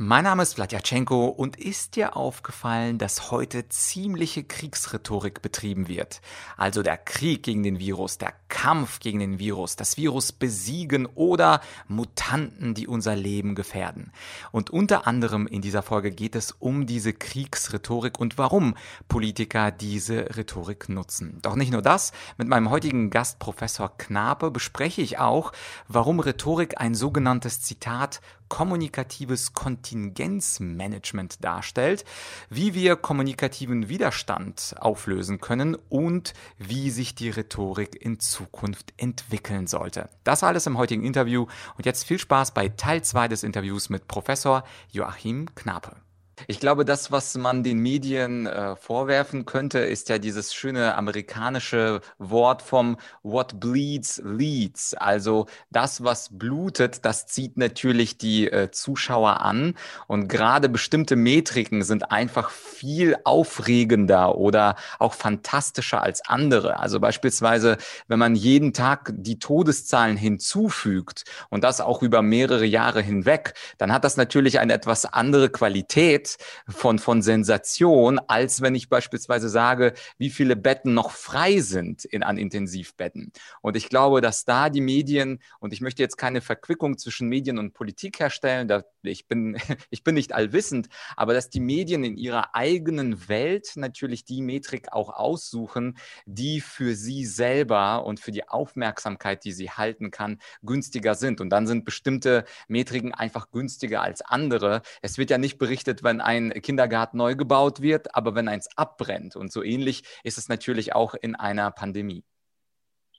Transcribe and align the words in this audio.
Mein 0.00 0.22
Name 0.22 0.44
ist 0.44 0.54
Vladyachenko 0.54 1.26
und 1.26 1.56
ist 1.56 1.96
dir 1.96 2.16
aufgefallen, 2.16 2.98
dass 2.98 3.32
heute 3.32 3.68
ziemliche 3.68 4.44
Kriegsrhetorik 4.44 5.42
betrieben 5.42 5.88
wird? 5.88 6.20
Also 6.56 6.84
der 6.84 6.96
Krieg 6.96 7.42
gegen 7.42 7.64
den 7.64 7.80
Virus, 7.80 8.16
der 8.16 8.32
Kampf 8.48 9.00
gegen 9.00 9.18
den 9.18 9.40
Virus, 9.40 9.74
das 9.74 9.96
Virus 9.96 10.30
besiegen 10.30 11.06
oder 11.16 11.60
Mutanten, 11.88 12.74
die 12.74 12.86
unser 12.86 13.16
Leben 13.16 13.56
gefährden. 13.56 14.12
Und 14.52 14.70
unter 14.70 15.08
anderem 15.08 15.48
in 15.48 15.62
dieser 15.62 15.82
Folge 15.82 16.12
geht 16.12 16.36
es 16.36 16.52
um 16.52 16.86
diese 16.86 17.12
Kriegsrhetorik 17.12 18.20
und 18.20 18.38
warum 18.38 18.76
Politiker 19.08 19.72
diese 19.72 20.36
Rhetorik 20.36 20.88
nutzen. 20.88 21.40
Doch 21.42 21.56
nicht 21.56 21.72
nur 21.72 21.82
das, 21.82 22.12
mit 22.36 22.46
meinem 22.46 22.70
heutigen 22.70 23.10
Gast 23.10 23.40
Professor 23.40 23.98
Knape 23.98 24.52
bespreche 24.52 25.02
ich 25.02 25.18
auch, 25.18 25.50
warum 25.88 26.20
Rhetorik 26.20 26.80
ein 26.80 26.94
sogenanntes 26.94 27.62
Zitat 27.62 28.20
kommunikatives 28.48 29.52
Kontingenzmanagement 29.52 31.44
darstellt, 31.44 32.04
wie 32.50 32.74
wir 32.74 32.96
kommunikativen 32.96 33.88
Widerstand 33.88 34.74
auflösen 34.80 35.40
können 35.40 35.76
und 35.88 36.34
wie 36.58 36.90
sich 36.90 37.14
die 37.14 37.30
Rhetorik 37.30 38.00
in 38.00 38.20
Zukunft 38.20 38.92
entwickeln 38.96 39.66
sollte. 39.66 40.08
Das 40.24 40.42
alles 40.42 40.66
im 40.66 40.78
heutigen 40.78 41.04
Interview 41.04 41.46
und 41.76 41.86
jetzt 41.86 42.04
viel 42.04 42.18
Spaß 42.18 42.52
bei 42.52 42.68
Teil 42.68 43.02
2 43.02 43.28
des 43.28 43.42
Interviews 43.42 43.88
mit 43.90 44.08
Professor 44.08 44.64
Joachim 44.90 45.54
Knape. 45.54 46.07
Ich 46.46 46.60
glaube, 46.60 46.84
das, 46.84 47.10
was 47.10 47.36
man 47.36 47.62
den 47.62 47.78
Medien 47.78 48.46
äh, 48.46 48.76
vorwerfen 48.76 49.44
könnte, 49.44 49.80
ist 49.80 50.08
ja 50.08 50.18
dieses 50.18 50.54
schöne 50.54 50.94
amerikanische 50.94 52.00
Wort 52.18 52.62
vom 52.62 52.96
What 53.22 53.58
bleeds 53.60 54.22
leads. 54.24 54.94
Also 54.94 55.46
das, 55.70 56.04
was 56.04 56.28
blutet, 56.30 57.04
das 57.04 57.26
zieht 57.26 57.56
natürlich 57.56 58.18
die 58.18 58.50
äh, 58.50 58.70
Zuschauer 58.70 59.40
an. 59.40 59.74
Und 60.06 60.28
gerade 60.28 60.68
bestimmte 60.68 61.16
Metriken 61.16 61.82
sind 61.82 62.12
einfach 62.12 62.50
viel 62.50 63.16
aufregender 63.24 64.36
oder 64.36 64.76
auch 64.98 65.14
fantastischer 65.14 66.02
als 66.02 66.26
andere. 66.28 66.78
Also 66.78 67.00
beispielsweise, 67.00 67.78
wenn 68.06 68.18
man 68.18 68.34
jeden 68.34 68.72
Tag 68.72 69.12
die 69.16 69.38
Todeszahlen 69.38 70.16
hinzufügt 70.16 71.24
und 71.48 71.64
das 71.64 71.80
auch 71.80 72.02
über 72.02 72.22
mehrere 72.22 72.64
Jahre 72.64 73.00
hinweg, 73.00 73.54
dann 73.78 73.92
hat 73.92 74.04
das 74.04 74.16
natürlich 74.16 74.58
eine 74.58 74.74
etwas 74.74 75.04
andere 75.04 75.48
Qualität 75.48 76.27
von, 76.68 76.98
von 76.98 77.22
Sensation, 77.22 78.18
als 78.26 78.60
wenn 78.60 78.74
ich 78.74 78.88
beispielsweise 78.88 79.48
sage, 79.48 79.94
wie 80.18 80.30
viele 80.30 80.56
Betten 80.56 80.94
noch 80.94 81.12
frei 81.12 81.60
sind 81.60 82.04
in, 82.04 82.22
an 82.22 82.36
Intensivbetten. 82.36 83.32
Und 83.62 83.76
ich 83.76 83.88
glaube, 83.88 84.20
dass 84.20 84.44
da 84.44 84.68
die 84.68 84.80
Medien, 84.80 85.40
und 85.60 85.72
ich 85.72 85.80
möchte 85.80 86.02
jetzt 86.02 86.16
keine 86.16 86.40
Verquickung 86.40 86.98
zwischen 86.98 87.28
Medien 87.28 87.58
und 87.58 87.72
Politik 87.72 88.20
herstellen, 88.20 88.68
da, 88.68 88.84
ich, 89.02 89.26
bin, 89.26 89.56
ich 89.90 90.04
bin 90.04 90.14
nicht 90.14 90.34
allwissend, 90.34 90.88
aber 91.16 91.34
dass 91.34 91.50
die 91.50 91.60
Medien 91.60 92.04
in 92.04 92.16
ihrer 92.16 92.54
eigenen 92.54 93.28
Welt 93.28 93.72
natürlich 93.76 94.24
die 94.24 94.42
Metrik 94.42 94.92
auch 94.92 95.10
aussuchen, 95.10 95.96
die 96.26 96.60
für 96.60 96.94
sie 96.94 97.24
selber 97.24 98.04
und 98.04 98.20
für 98.20 98.32
die 98.32 98.48
Aufmerksamkeit, 98.48 99.44
die 99.44 99.52
sie 99.52 99.70
halten 99.70 100.10
kann, 100.10 100.38
günstiger 100.62 101.14
sind. 101.14 101.40
Und 101.40 101.50
dann 101.50 101.66
sind 101.66 101.84
bestimmte 101.84 102.44
Metriken 102.68 103.14
einfach 103.14 103.50
günstiger 103.50 104.02
als 104.02 104.22
andere. 104.22 104.82
Es 105.02 105.18
wird 105.18 105.30
ja 105.30 105.38
nicht 105.38 105.58
berichtet, 105.58 106.02
wenn 106.02 106.17
ein 106.20 106.50
Kindergarten 106.62 107.18
neu 107.18 107.34
gebaut 107.34 107.82
wird, 107.82 108.14
aber 108.14 108.34
wenn 108.34 108.48
eins 108.48 108.68
abbrennt. 108.76 109.36
Und 109.36 109.52
so 109.52 109.62
ähnlich 109.62 110.02
ist 110.24 110.38
es 110.38 110.48
natürlich 110.48 110.94
auch 110.94 111.14
in 111.14 111.34
einer 111.34 111.70
Pandemie. 111.70 112.24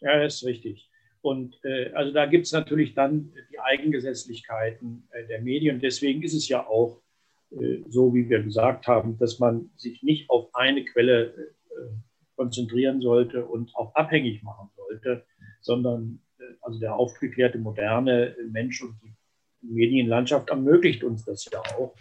Ja, 0.01 0.19
das 0.21 0.35
ist 0.35 0.45
richtig. 0.45 0.89
Und 1.21 1.59
äh, 1.65 1.91
also 1.93 2.13
da 2.13 2.25
gibt 2.25 2.45
es 2.45 2.53
natürlich 2.53 2.93
dann 2.93 3.33
die 3.51 3.59
Eigengesetzlichkeiten 3.59 5.07
äh, 5.11 5.27
der 5.27 5.41
Medien. 5.41 5.79
Deswegen 5.79 6.23
ist 6.23 6.33
es 6.33 6.47
ja 6.47 6.65
auch 6.65 7.01
äh, 7.51 7.83
so, 7.89 8.13
wie 8.13 8.29
wir 8.29 8.41
gesagt 8.41 8.87
haben, 8.87 9.17
dass 9.17 9.39
man 9.39 9.69
sich 9.75 10.01
nicht 10.01 10.29
auf 10.29 10.53
eine 10.53 10.85
Quelle 10.85 11.33
äh, 11.33 11.49
konzentrieren 12.35 13.01
sollte 13.01 13.45
und 13.45 13.75
auch 13.75 13.93
abhängig 13.95 14.43
machen 14.43 14.69
sollte, 14.77 15.25
sondern 15.61 16.21
äh, 16.39 16.43
also 16.61 16.79
der 16.79 16.95
aufgeklärte, 16.95 17.57
moderne 17.57 18.35
Mensch 18.49 18.81
und 18.81 18.95
die 19.03 19.13
Medienlandschaft 19.61 20.49
ermöglicht 20.49 21.03
uns 21.03 21.25
das 21.25 21.49
ja 21.51 21.59
auch, 21.77 21.93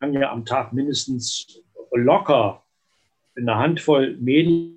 kann 0.00 0.12
ja 0.12 0.30
am 0.30 0.44
Tag 0.44 0.72
mindestens 0.72 1.62
locker 1.92 2.64
eine 3.36 3.56
Handvoll 3.56 4.16
Medien 4.16 4.76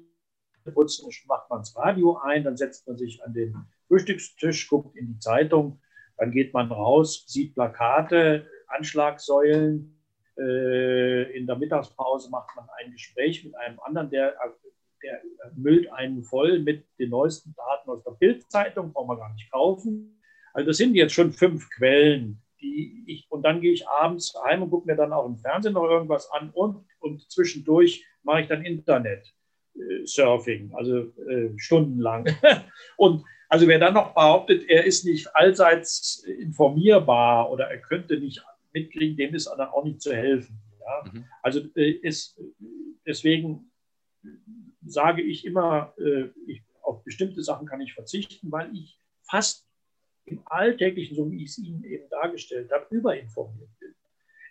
putzen, 0.74 1.10
macht 1.28 1.50
man 1.50 1.60
das 1.60 1.76
Radio 1.76 2.18
ein, 2.18 2.44
dann 2.44 2.58
setzt 2.58 2.88
man 2.88 2.98
sich 2.98 3.24
an 3.24 3.34
den 3.34 3.56
Frühstückstisch, 3.88 4.68
guckt 4.68 4.96
in 4.96 5.08
die 5.08 5.20
Zeitung, 5.20 5.82
dann 6.18 6.32
geht 6.32 6.54
man 6.54 6.72
raus, 6.72 7.24
sieht 7.28 7.56
Plakate, 7.56 8.48
Anschlagsäulen. 8.68 9.96
Äh, 10.38 11.38
in 11.38 11.48
der 11.48 11.56
Mittagspause 11.56 12.30
macht 12.30 12.56
man 12.56 12.68
ein 12.78 12.92
Gespräch 12.92 13.44
mit 13.44 13.56
einem 13.56 13.80
anderen, 13.80 14.10
der, 14.10 14.36
der 15.02 15.22
müllt 15.56 15.92
einen 15.92 16.24
voll 16.24 16.60
mit 16.60 16.86
den 17.00 17.10
neuesten 17.10 17.56
Daten 17.56 17.90
aus 17.90 18.04
der 18.04 18.12
Bildzeitung, 18.12 18.94
braucht 18.94 19.08
man 19.08 19.18
gar 19.18 19.34
nicht 19.34 19.52
kaufen. 19.52 20.22
Also 20.54 20.68
das 20.68 20.78
sind 20.78 20.96
jetzt 20.96 21.14
schon 21.14 21.32
fünf 21.32 21.70
Quellen, 21.72 22.42
die 22.62 23.04
ich, 23.08 23.28
und 23.30 23.44
dann 23.44 23.62
gehe 23.62 23.74
ich 23.74 23.88
abends 23.88 24.34
heim 24.46 24.64
und 24.64 24.70
gucke 24.70 24.88
mir 24.88 24.96
dann 24.96 25.14
auch 25.14 25.26
im 25.26 25.38
Fernsehen 25.38 25.74
noch 25.74 25.90
irgendwas 25.90 26.30
an 26.32 26.52
und, 26.52 26.86
und 27.00 27.30
zwischendurch 27.32 28.06
mache 28.24 28.42
ich 28.42 28.48
dann 28.48 28.66
Internet. 28.66 29.34
Äh, 29.76 30.06
Surfing, 30.06 30.74
also 30.74 31.12
äh, 31.30 31.52
stundenlang. 31.58 32.28
und 32.98 33.24
also 33.48 33.68
wer 33.68 33.80
dann 33.80 33.96
noch 33.96 34.14
behauptet, 34.14 34.70
er 34.70 34.86
ist 34.86 35.06
nicht 35.06 35.36
allseits 35.36 36.24
informierbar 36.24 37.52
oder 37.52 37.66
er 37.66 37.80
könnte 37.80 38.20
nicht 38.20 38.44
mitkriegen, 38.74 39.18
dem 39.18 39.34
ist 39.34 39.48
dann 39.48 39.70
auch 39.70 39.84
nicht 39.84 40.02
zu 40.02 40.16
helfen. 40.16 40.60
Ja? 40.80 41.12
Mhm. 41.12 41.26
Also 41.42 41.62
äh, 41.76 41.92
ist, 41.92 42.40
deswegen 43.06 43.72
sage 44.86 45.22
ich 45.22 45.46
immer, 45.46 45.94
äh, 45.98 46.30
ich, 46.46 46.64
auf 46.82 47.04
bestimmte 47.04 47.44
Sachen 47.44 47.68
kann 47.68 47.82
ich 47.82 47.94
verzichten, 47.94 48.52
weil 48.52 48.72
ich 48.74 49.00
fast 49.24 49.69
im 50.32 50.42
Alltäglichen, 50.46 51.16
so 51.16 51.32
wie 51.32 51.44
ich 51.44 51.50
es 51.52 51.58
Ihnen 51.60 51.84
eben 51.84 52.10
dargestellt 52.10 52.72
habe, 52.72 52.86
überinformiert 52.90 53.70
bin. 53.80 53.94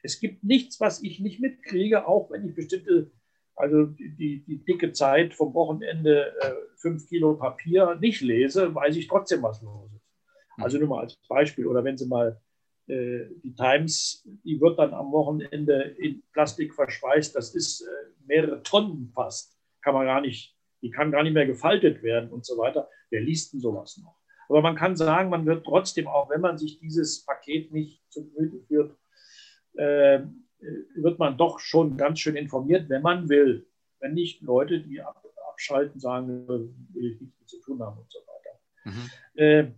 Es 0.02 0.20
gibt 0.20 0.44
nichts, 0.44 0.80
was 0.80 1.02
ich 1.02 1.20
nicht 1.20 1.40
mitkriege, 1.40 2.06
auch 2.06 2.30
wenn 2.30 2.48
ich 2.48 2.54
bestimmte, 2.54 3.10
also 3.56 3.86
die, 3.86 4.44
die, 4.46 4.64
dicke 4.64 4.92
Zeit 4.92 5.34
vom 5.34 5.54
Wochenende, 5.54 6.34
äh, 6.40 6.52
fünf 6.76 7.08
Kilo 7.08 7.34
Papier 7.34 7.96
nicht 7.96 8.20
lese, 8.20 8.74
weiß 8.74 8.96
ich 8.96 9.08
trotzdem, 9.08 9.42
was 9.42 9.60
los 9.62 9.90
ist. 9.92 10.08
Also 10.56 10.78
nur 10.78 10.88
mal 10.88 11.00
als 11.02 11.16
Beispiel. 11.28 11.66
Oder 11.66 11.84
wenn 11.84 11.96
Sie 11.96 12.06
mal 12.06 12.40
äh, 12.88 13.26
die 13.42 13.54
Times, 13.54 14.26
die 14.44 14.60
wird 14.60 14.78
dann 14.78 14.94
am 14.94 15.12
Wochenende 15.12 15.94
in 15.98 16.22
Plastik 16.32 16.74
verschweißt, 16.74 17.34
das 17.34 17.54
ist 17.54 17.82
äh, 17.82 18.26
mehrere 18.26 18.62
Tonnen 18.62 19.10
fast. 19.14 19.58
Kann 19.82 19.94
man 19.94 20.06
gar 20.06 20.20
nicht, 20.20 20.56
die 20.82 20.90
kann 20.90 21.12
gar 21.12 21.22
nicht 21.22 21.34
mehr 21.34 21.46
gefaltet 21.46 22.02
werden 22.02 22.30
und 22.30 22.44
so 22.44 22.56
weiter. 22.58 22.88
Wer 23.10 23.20
liest 23.20 23.52
denn 23.52 23.60
sowas 23.60 23.98
noch? 23.98 24.17
Aber 24.48 24.62
man 24.62 24.76
kann 24.76 24.96
sagen, 24.96 25.30
man 25.30 25.46
wird 25.46 25.64
trotzdem, 25.64 26.06
auch 26.06 26.30
wenn 26.30 26.40
man 26.40 26.58
sich 26.58 26.78
dieses 26.78 27.24
Paket 27.24 27.72
nicht 27.72 28.02
zu 28.10 28.28
Gemüte 28.30 28.60
führt, 28.66 28.96
äh, 29.74 30.20
wird 30.94 31.18
man 31.18 31.36
doch 31.36 31.60
schon 31.60 31.96
ganz 31.96 32.20
schön 32.20 32.36
informiert, 32.36 32.88
wenn 32.88 33.02
man 33.02 33.28
will. 33.28 33.66
Wenn 34.00 34.14
nicht 34.14 34.42
Leute, 34.42 34.80
die 34.80 35.00
abschalten, 35.00 36.00
sagen, 36.00 36.48
will 36.48 36.72
ich 36.94 37.20
nichts 37.20 37.38
mit 37.38 37.48
zu 37.48 37.60
tun 37.60 37.80
haben 37.80 37.98
und 37.98 38.10
so 38.10 38.18
weiter. 38.20 38.60
Mhm. 38.84 39.10
Äh, 39.34 39.72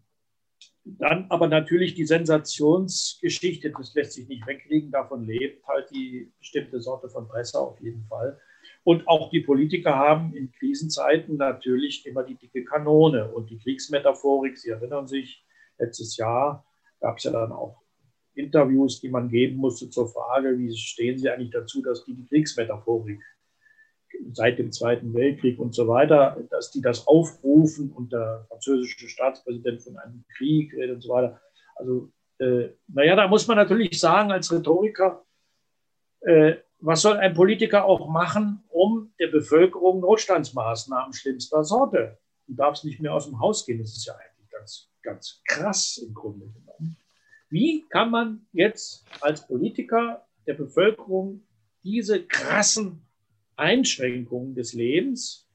dann 0.85 1.27
aber 1.31 1.49
natürlich 1.49 1.95
die 1.95 2.07
Sensationsgeschichte, 2.07 3.71
das 3.71 3.95
lässt 3.95 4.13
sich 4.13 4.29
nicht 4.29 4.47
wegkriegen, 4.47 4.91
davon 4.91 5.25
lebt 5.25 5.67
halt 5.67 5.91
die 5.91 6.33
bestimmte 6.39 6.81
Sorte 6.81 7.09
von 7.09 7.29
Presse 7.29 7.59
auf 7.59 7.81
jeden 7.81 8.05
Fall. 8.07 8.41
Und 8.83 9.07
auch 9.09 9.31
die 9.31 9.41
Politiker 9.41 9.97
haben 9.97 10.35
in 10.35 10.53
Krisenzeiten 10.53 11.37
natürlich 11.37 12.07
immer 12.07 12.23
die 12.23 12.37
dicke 12.37 12.65
Kanone 12.65 13.31
und 13.31 13.51
die 13.51 13.59
Kriegsmetaphorik. 13.59 14.57
Sie 14.57 14.71
erinnern 14.71 15.07
sich, 15.07 15.45
letztes 15.79 16.17
Jahr 16.17 16.65
gab 17.01 17.19
es 17.19 17.25
ja 17.25 17.33
dann 17.33 17.53
auch 17.53 17.83
Interviews, 18.35 19.01
die 19.01 19.11
man 19.11 19.29
geben 19.29 19.57
musste 19.57 19.91
zur 19.91 20.09
Frage, 20.09 20.59
wie 20.59 20.75
stehen 20.77 21.19
Sie 21.19 21.29
eigentlich 21.29 21.51
dazu, 21.51 21.83
dass 21.83 22.05
die 22.05 22.15
die 22.15 22.27
Kriegsmetaphorik 22.27 23.21
seit 24.33 24.59
dem 24.59 24.73
Zweiten 24.73 25.15
Weltkrieg 25.15 25.59
und 25.59 25.75
so 25.75 25.89
weiter, 25.89 26.37
dass 26.51 26.71
die 26.71 26.81
das 26.81 27.07
aufrufen 27.07 27.93
und 27.93 28.13
der 28.13 28.45
französische 28.49 29.09
Staatspräsident 29.09 29.83
von 29.83 29.97
einem 29.97 30.25
Krieg 30.37 30.73
redet 30.75 30.97
und 30.97 31.01
so 31.03 31.11
weiter. 31.11 31.41
Also, 31.77 32.11
äh, 32.39 32.71
naja, 32.89 33.17
da 33.17 33.29
muss 33.29 33.47
man 33.47 33.57
natürlich 33.57 33.99
sagen, 33.99 34.31
als 34.31 34.53
Rhetoriker, 34.53 35.25
äh, 36.21 36.57
was 36.81 37.03
soll 37.03 37.17
ein 37.19 37.35
Politiker 37.35 37.85
auch 37.85 38.09
machen, 38.09 38.63
um 38.69 39.13
der 39.19 39.29
Bevölkerung 39.29 40.01
Notstandsmaßnahmen 40.01 41.13
schlimmster 41.13 41.65
Sorte? 41.65 42.19
Du 42.47 42.55
darfst 42.55 42.85
nicht 42.85 43.01
mehr 43.01 43.15
aus 43.15 43.27
dem 43.27 43.39
Haus 43.39 43.67
gehen. 43.67 43.79
Das 43.79 43.97
ist 43.97 44.07
ja 44.07 44.15
eigentlich 44.15 44.51
ganz, 44.51 44.89
ganz 45.03 45.43
krass 45.47 45.99
im 45.99 46.15
Grunde 46.15 46.47
genommen. 46.47 46.97
Wie 47.49 47.87
kann 47.89 48.11
man 48.11 48.47
jetzt 48.53 49.05
als 49.21 49.47
Politiker 49.47 50.25
der 50.47 50.55
Bevölkerung 50.55 51.43
diese 51.83 52.25
krassen 52.25 53.03
Einschränkungen 53.57 54.55
des 54.55 54.73
Lebens 54.73 55.51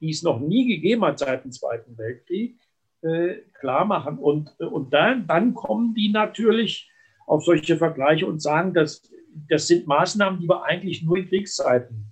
die 0.00 0.10
es 0.10 0.22
noch 0.22 0.40
nie 0.40 0.66
gegeben 0.66 1.04
hat 1.04 1.18
seit 1.18 1.44
dem 1.44 1.52
Zweiten 1.52 1.96
Weltkrieg, 1.98 2.58
äh, 3.02 3.36
klar 3.58 3.84
machen. 3.84 4.18
Und, 4.18 4.58
und 4.60 4.92
dann, 4.92 5.26
dann 5.26 5.54
kommen 5.54 5.94
die 5.94 6.10
natürlich 6.10 6.90
auf 7.26 7.44
solche 7.44 7.76
Vergleiche 7.76 8.26
und 8.26 8.40
sagen, 8.40 8.74
dass 8.74 9.02
das 9.48 9.66
sind 9.66 9.86
Maßnahmen, 9.86 10.40
die 10.40 10.48
wir 10.48 10.64
eigentlich 10.64 11.02
nur 11.02 11.16
in 11.16 11.28
Kriegszeiten 11.28 12.06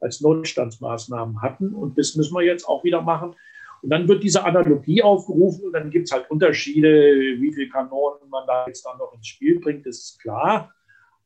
als 0.00 0.20
Notstandsmaßnahmen 0.20 1.42
hatten. 1.42 1.74
Und 1.74 1.98
das 1.98 2.14
müssen 2.14 2.34
wir 2.34 2.44
jetzt 2.44 2.68
auch 2.68 2.84
wieder 2.84 3.02
machen. 3.02 3.34
Und 3.82 3.90
dann 3.90 4.08
wird 4.08 4.22
diese 4.22 4.44
Analogie 4.44 5.02
aufgerufen 5.02 5.66
und 5.66 5.72
dann 5.72 5.90
gibt 5.90 6.06
es 6.06 6.12
halt 6.12 6.30
Unterschiede, 6.30 6.90
wie 7.40 7.52
viele 7.52 7.68
Kanonen 7.68 8.28
man 8.28 8.46
da 8.46 8.66
jetzt 8.66 8.84
dann 8.84 8.98
noch 8.98 9.14
ins 9.14 9.28
Spiel 9.28 9.60
bringt, 9.60 9.86
das 9.86 9.98
ist 9.98 10.20
klar. 10.20 10.72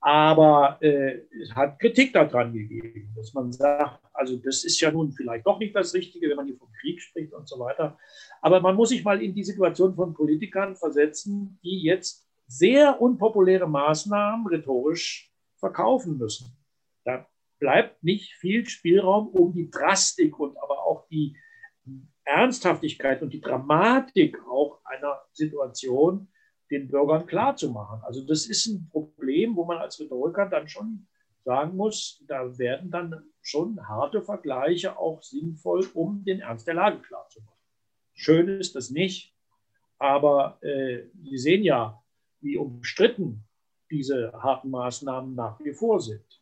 Aber 0.01 0.79
äh, 0.81 1.21
es 1.41 1.55
hat 1.55 1.79
Kritik 1.79 2.13
daran 2.13 2.53
gegeben, 2.53 3.13
dass 3.17 3.33
man 3.33 3.53
sagt, 3.53 4.01
also 4.13 4.37
das 4.37 4.65
ist 4.65 4.81
ja 4.81 4.91
nun 4.91 5.13
vielleicht 5.13 5.47
doch 5.47 5.61
nicht 5.61 5.75
das 5.77 5.95
Richtige, 5.95 6.29
wenn 6.29 6.37
man 6.37 6.47
hier 6.47 6.57
vom 6.57 6.73
Krieg 6.81 7.01
spricht 7.01 7.33
und 7.33 7.49
so 7.49 7.59
weiter. 7.61 7.97
Aber 8.41 8.61
man 8.61 8.75
muss 8.75 8.89
sich 8.89 9.05
mal 9.05 9.23
in 9.23 9.33
die 9.33 9.45
Situation 9.45 9.95
von 9.95 10.13
Politikern 10.13 10.75
versetzen, 10.75 11.59
die 11.63 11.85
jetzt 11.85 12.27
sehr 12.49 13.01
unpopuläre 13.01 13.69
Maßnahmen 13.69 14.49
rhetorisch 14.49 15.32
verkaufen 15.63 16.19
müssen. 16.19 16.57
Da 17.05 17.27
bleibt 17.61 18.03
nicht 18.03 18.35
viel 18.35 18.69
Spielraum, 18.69 19.29
um 19.29 19.55
die 19.55 19.71
Drastik 19.71 20.39
und 20.41 20.57
aber 20.59 20.85
auch 20.85 21.07
die 21.07 21.37
Ernsthaftigkeit 22.25 23.23
und 23.23 23.33
die 23.33 23.41
Dramatik 23.41 24.37
auch 24.49 24.85
einer 24.85 25.23
Situation 25.33 26.29
den 26.71 26.89
Bürgern 26.89 27.27
klarzumachen. 27.27 28.03
Also 28.03 28.27
das 28.27 28.47
ist 28.47 28.67
ein 28.67 28.89
Problem, 28.91 29.55
wo 29.55 29.65
man 29.65 29.79
als 29.79 30.01
Rhetoriker 30.01 30.49
dann 30.49 30.69
schon 30.69 31.07
sagen 31.45 31.77
muss, 31.77 32.25
da 32.27 32.59
werden 32.59 32.91
dann 32.91 33.23
schon 33.41 33.89
harte 33.89 34.23
Vergleiche 34.23 34.99
auch 34.99 35.23
sinnvoll, 35.23 35.87
um 35.95 36.25
den 36.25 36.41
Ernst 36.41 36.67
der 36.67 36.75
Lage 36.75 36.99
klarzumachen. 36.99 37.59
Schön 38.15 38.49
ist 38.49 38.75
das 38.75 38.91
nicht, 38.91 39.35
aber 39.99 40.59
äh, 40.63 41.05
Sie 41.23 41.39
sehen 41.39 41.63
ja, 41.63 42.03
wie 42.41 42.57
umstritten 42.57 43.45
diese 43.93 44.33
harten 44.33 44.71
Maßnahmen 44.71 45.35
nach 45.35 45.61
wie 45.61 45.75
vor 45.75 46.01
sind. 46.01 46.42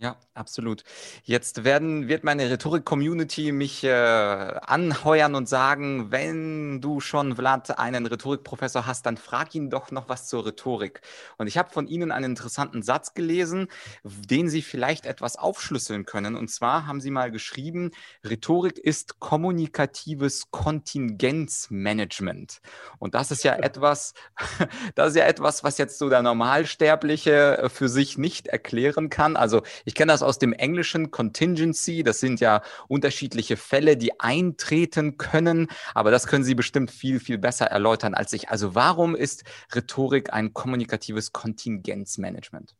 Ja, 0.00 0.16
absolut. 0.32 0.84
Jetzt 1.24 1.64
werden, 1.64 2.06
wird 2.06 2.22
meine 2.22 2.48
Rhetorik-Community 2.48 3.50
mich 3.50 3.82
äh, 3.82 3.90
anheuern 3.90 5.34
und 5.34 5.48
sagen, 5.48 6.12
wenn 6.12 6.80
du 6.80 7.00
schon, 7.00 7.34
Vlad, 7.34 7.76
einen 7.80 8.06
Rhetorikprofessor 8.06 8.86
hast, 8.86 9.06
dann 9.06 9.16
frag 9.16 9.56
ihn 9.56 9.70
doch 9.70 9.90
noch 9.90 10.08
was 10.08 10.28
zur 10.28 10.46
Rhetorik. 10.46 11.00
Und 11.36 11.48
ich 11.48 11.58
habe 11.58 11.72
von 11.72 11.88
Ihnen 11.88 12.12
einen 12.12 12.26
interessanten 12.26 12.84
Satz 12.84 13.14
gelesen, 13.14 13.66
den 14.04 14.48
Sie 14.48 14.62
vielleicht 14.62 15.04
etwas 15.04 15.34
aufschlüsseln 15.34 16.04
können. 16.04 16.36
Und 16.36 16.46
zwar 16.46 16.86
haben 16.86 17.00
Sie 17.00 17.10
mal 17.10 17.32
geschrieben, 17.32 17.90
Rhetorik 18.24 18.78
ist 18.78 19.18
kommunikatives 19.18 20.52
Kontingenzmanagement. 20.52 22.60
Und 23.00 23.16
das 23.16 23.32
ist 23.32 23.42
ja 23.42 23.56
etwas, 23.56 24.14
das 24.94 25.08
ist 25.08 25.16
ja 25.16 25.24
etwas, 25.24 25.64
was 25.64 25.76
jetzt 25.76 25.98
so 25.98 26.08
der 26.08 26.22
Normalsterbliche 26.22 27.58
äh, 27.58 27.68
für 27.68 27.88
sich 27.88 28.16
nicht 28.16 28.46
erklären 28.46 29.10
kann. 29.10 29.34
Also 29.34 29.62
ich 29.88 29.94
kenne 29.94 30.12
das 30.12 30.22
aus 30.22 30.38
dem 30.38 30.52
englischen 30.52 31.10
Contingency. 31.10 32.02
Das 32.02 32.20
sind 32.20 32.40
ja 32.40 32.60
unterschiedliche 32.88 33.56
Fälle, 33.56 33.96
die 33.96 34.20
eintreten 34.20 35.16
können. 35.16 35.68
Aber 35.94 36.10
das 36.10 36.26
können 36.26 36.44
Sie 36.44 36.54
bestimmt 36.54 36.90
viel, 36.90 37.20
viel 37.20 37.38
besser 37.38 37.64
erläutern 37.64 38.12
als 38.12 38.34
ich. 38.34 38.50
Also 38.50 38.74
warum 38.74 39.16
ist 39.16 39.44
Rhetorik 39.74 40.30
ein 40.30 40.52
kommunikatives 40.52 41.32
Kontingenzmanagement? 41.32 42.76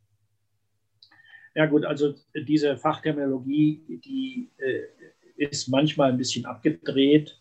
Ja 1.55 1.65
gut, 1.65 1.87
also 1.87 2.15
diese 2.35 2.77
Fachterminologie, 2.77 4.01
die 4.05 4.51
äh, 4.59 4.83
ist 5.37 5.67
manchmal 5.69 6.13
ein 6.13 6.19
bisschen 6.19 6.45
abgedreht. 6.45 7.41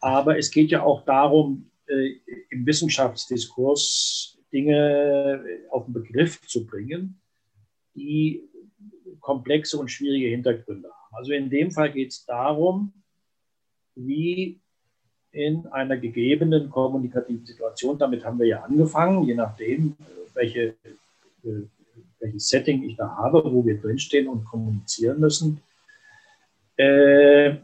Aber 0.00 0.36
es 0.36 0.50
geht 0.50 0.70
ja 0.70 0.82
auch 0.82 1.06
darum, 1.06 1.70
äh, 1.86 2.16
im 2.50 2.66
Wissenschaftsdiskurs 2.66 4.36
Dinge 4.52 5.42
auf 5.70 5.86
den 5.86 5.94
Begriff 5.94 6.46
zu 6.46 6.66
bringen, 6.66 7.18
die 7.94 8.49
komplexe 9.20 9.78
und 9.78 9.90
schwierige 9.90 10.28
Hintergründe 10.28 10.88
haben. 10.88 11.16
Also 11.16 11.32
in 11.32 11.50
dem 11.50 11.70
Fall 11.70 11.92
geht 11.92 12.10
es 12.10 12.24
darum, 12.24 12.92
wie 13.94 14.60
in 15.32 15.66
einer 15.68 15.96
gegebenen 15.96 16.70
kommunikativen 16.70 17.46
Situation, 17.46 17.98
damit 17.98 18.24
haben 18.24 18.38
wir 18.38 18.46
ja 18.46 18.62
angefangen, 18.62 19.24
je 19.24 19.34
nachdem, 19.34 19.96
welche, 20.34 20.74
äh, 21.44 21.62
welches 22.18 22.48
Setting 22.48 22.82
ich 22.82 22.96
da 22.96 23.16
habe, 23.16 23.42
wo 23.44 23.64
wir 23.64 23.80
drinstehen 23.80 24.28
und 24.28 24.44
kommunizieren 24.44 25.20
müssen, 25.20 25.60
äh, 26.76 27.56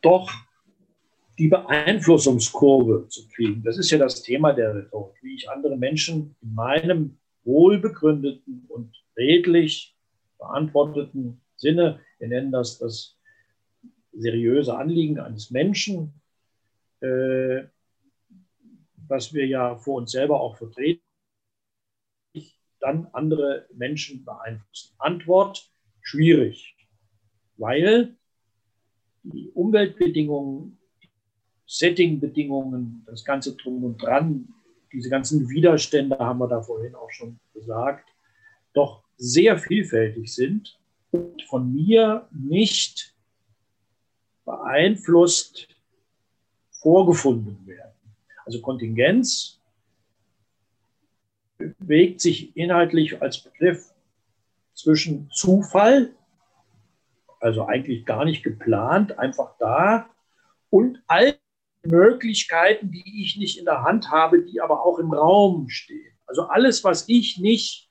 doch 0.00 0.30
die 1.38 1.48
Beeinflussungskurve 1.48 3.08
zu 3.08 3.26
kriegen. 3.28 3.62
Das 3.62 3.78
ist 3.78 3.90
ja 3.90 3.98
das 3.98 4.22
Thema 4.22 4.52
der 4.52 4.74
Rhetorik, 4.74 5.16
wie 5.22 5.34
ich 5.34 5.50
andere 5.50 5.76
Menschen 5.76 6.36
in 6.42 6.54
meinem 6.54 7.16
wohlbegründeten 7.44 8.66
und 8.68 8.94
redlich 9.16 9.96
beantworteten 10.38 11.40
Sinne, 11.56 12.00
wir 12.18 12.28
nennen 12.28 12.52
das 12.52 12.78
das 12.78 13.18
seriöse 14.12 14.76
Anliegen 14.76 15.20
eines 15.20 15.50
Menschen, 15.50 16.14
äh, 17.00 17.64
was 19.08 19.32
wir 19.34 19.46
ja 19.46 19.76
vor 19.76 19.96
uns 19.96 20.12
selber 20.12 20.40
auch 20.40 20.56
vertreten, 20.56 21.02
dann 22.80 23.06
andere 23.12 23.66
Menschen 23.74 24.24
beeinflussen. 24.24 24.94
Antwort, 24.98 25.70
schwierig, 26.00 26.74
weil 27.56 28.16
die 29.22 29.50
Umweltbedingungen, 29.50 30.78
Settingbedingungen, 31.66 33.04
das 33.06 33.24
ganze 33.24 33.54
Drum 33.56 33.84
und 33.84 34.02
Dran, 34.02 34.48
diese 34.92 35.08
ganzen 35.08 35.48
Widerstände, 35.48 36.18
haben 36.18 36.38
wir 36.38 36.48
da 36.48 36.62
vorhin 36.62 36.94
auch 36.94 37.10
schon 37.10 37.38
gesagt, 37.54 38.08
doch 38.72 39.02
sehr 39.16 39.58
vielfältig 39.58 40.34
sind 40.34 40.78
und 41.10 41.42
von 41.42 41.72
mir 41.72 42.28
nicht 42.32 43.14
beeinflusst 44.44 45.68
vorgefunden 46.70 47.66
werden. 47.66 47.92
Also 48.44 48.60
Kontingenz 48.60 49.60
bewegt 51.58 52.20
sich 52.20 52.56
inhaltlich 52.56 53.20
als 53.20 53.38
Begriff 53.38 53.92
zwischen 54.74 55.30
Zufall, 55.30 56.14
also 57.40 57.66
eigentlich 57.66 58.06
gar 58.06 58.24
nicht 58.24 58.42
geplant, 58.42 59.18
einfach 59.18 59.56
da, 59.58 60.08
und 60.70 61.02
all 61.06 61.36
Möglichkeiten, 61.82 62.90
die 62.90 63.22
ich 63.22 63.36
nicht 63.36 63.58
in 63.58 63.64
der 63.64 63.82
Hand 63.82 64.10
habe, 64.10 64.42
die 64.42 64.60
aber 64.60 64.84
auch 64.84 64.98
im 64.98 65.12
Raum 65.12 65.68
stehen. 65.68 66.16
Also 66.26 66.42
alles, 66.44 66.84
was 66.84 67.08
ich 67.08 67.38
nicht 67.38 67.90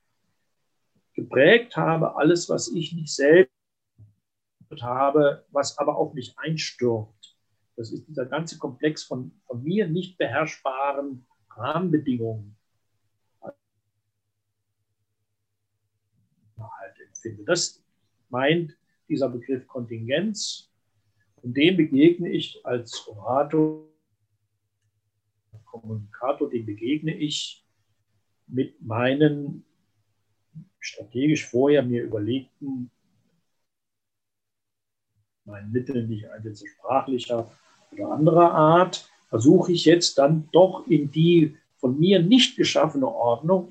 geprägt 1.13 1.75
habe, 1.75 2.15
alles, 2.15 2.49
was 2.49 2.69
ich 2.69 2.93
nicht 2.93 3.13
selbst 3.13 3.51
habe, 4.81 5.45
was 5.51 5.77
aber 5.77 5.97
auf 5.97 6.13
mich 6.13 6.37
einstürmt. 6.37 7.37
Das 7.75 7.91
ist 7.91 8.07
dieser 8.07 8.25
ganze 8.25 8.57
Komplex 8.57 9.03
von, 9.03 9.31
von 9.45 9.63
mir 9.63 9.87
nicht 9.87 10.17
beherrschbaren 10.17 11.25
Rahmenbedingungen. 11.55 12.55
Das 17.45 17.83
meint 18.29 18.77
dieser 19.07 19.29
Begriff 19.29 19.67
Kontingenz 19.67 20.68
und 21.43 21.55
dem 21.55 21.77
begegne 21.77 22.29
ich 22.29 22.65
als 22.65 23.07
Orator, 23.07 23.87
Kommunikator, 25.65 26.49
dem 26.49 26.65
begegne 26.65 27.15
ich 27.15 27.65
mit 28.47 28.81
meinen 28.81 29.65
strategisch 30.79 31.45
vorher 31.45 31.83
mir 31.83 32.03
überlegten, 32.03 32.89
meinen 35.45 35.71
Mitteln, 35.71 36.07
die 36.07 36.15
ich 36.15 36.29
einsetze, 36.29 36.67
sprachlicher 36.67 37.51
oder 37.91 38.11
anderer 38.11 38.51
Art, 38.51 39.09
versuche 39.29 39.71
ich 39.71 39.85
jetzt 39.85 40.17
dann 40.17 40.49
doch 40.51 40.87
in 40.87 41.11
die 41.11 41.57
von 41.77 41.99
mir 41.99 42.21
nicht 42.21 42.57
geschaffene 42.57 43.07
Ordnung, 43.07 43.69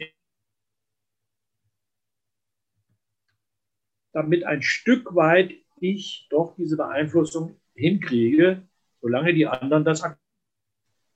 damit 4.13 4.45
ein 4.45 4.63
Stück 4.63 5.15
weit 5.15 5.53
ich 5.81 6.27
doch 6.31 6.55
diese 6.57 6.77
Beeinflussung 6.77 7.57
hinkriege, 7.75 8.63
solange 9.01 9.35
die 9.35 9.47
anderen 9.47 9.85
das 9.85 10.03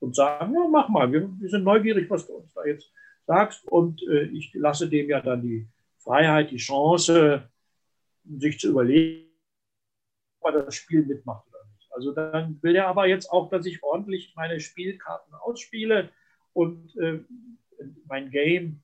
und 0.00 0.16
sagen, 0.16 0.54
ja, 0.54 0.68
mach 0.68 0.88
mal, 0.88 1.12
wir, 1.12 1.28
wir, 1.38 1.48
sind 1.48 1.64
neugierig, 1.64 2.10
was 2.10 2.26
du 2.26 2.34
uns 2.34 2.52
da 2.54 2.64
jetzt 2.64 2.92
sagst 3.26 3.66
und 3.68 4.02
äh, 4.08 4.24
ich 4.24 4.52
lasse 4.54 4.88
dem 4.88 5.08
ja 5.08 5.20
dann 5.20 5.42
die 5.42 5.68
Freiheit, 5.98 6.50
die 6.50 6.56
Chance, 6.56 7.48
sich 8.24 8.58
zu 8.58 8.70
überlegen, 8.70 9.30
ob 10.40 10.54
er 10.54 10.64
das 10.64 10.74
Spiel 10.74 11.04
mitmacht 11.04 11.46
oder 11.48 11.64
nicht. 11.76 11.92
Also 11.92 12.12
dann 12.12 12.60
will 12.62 12.74
er 12.74 12.88
aber 12.88 13.06
jetzt 13.06 13.30
auch, 13.30 13.48
dass 13.48 13.66
ich 13.66 13.82
ordentlich 13.82 14.32
meine 14.34 14.58
Spielkarten 14.58 15.34
ausspiele 15.34 16.10
und 16.52 16.96
äh, 16.96 17.20
mein 18.06 18.30
Game 18.30 18.82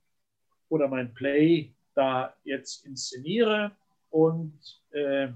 oder 0.68 0.88
mein 0.88 1.14
Play 1.14 1.74
da 1.94 2.34
jetzt 2.44 2.86
inszeniere 2.86 3.72
und 4.10 4.58
äh, 4.90 5.28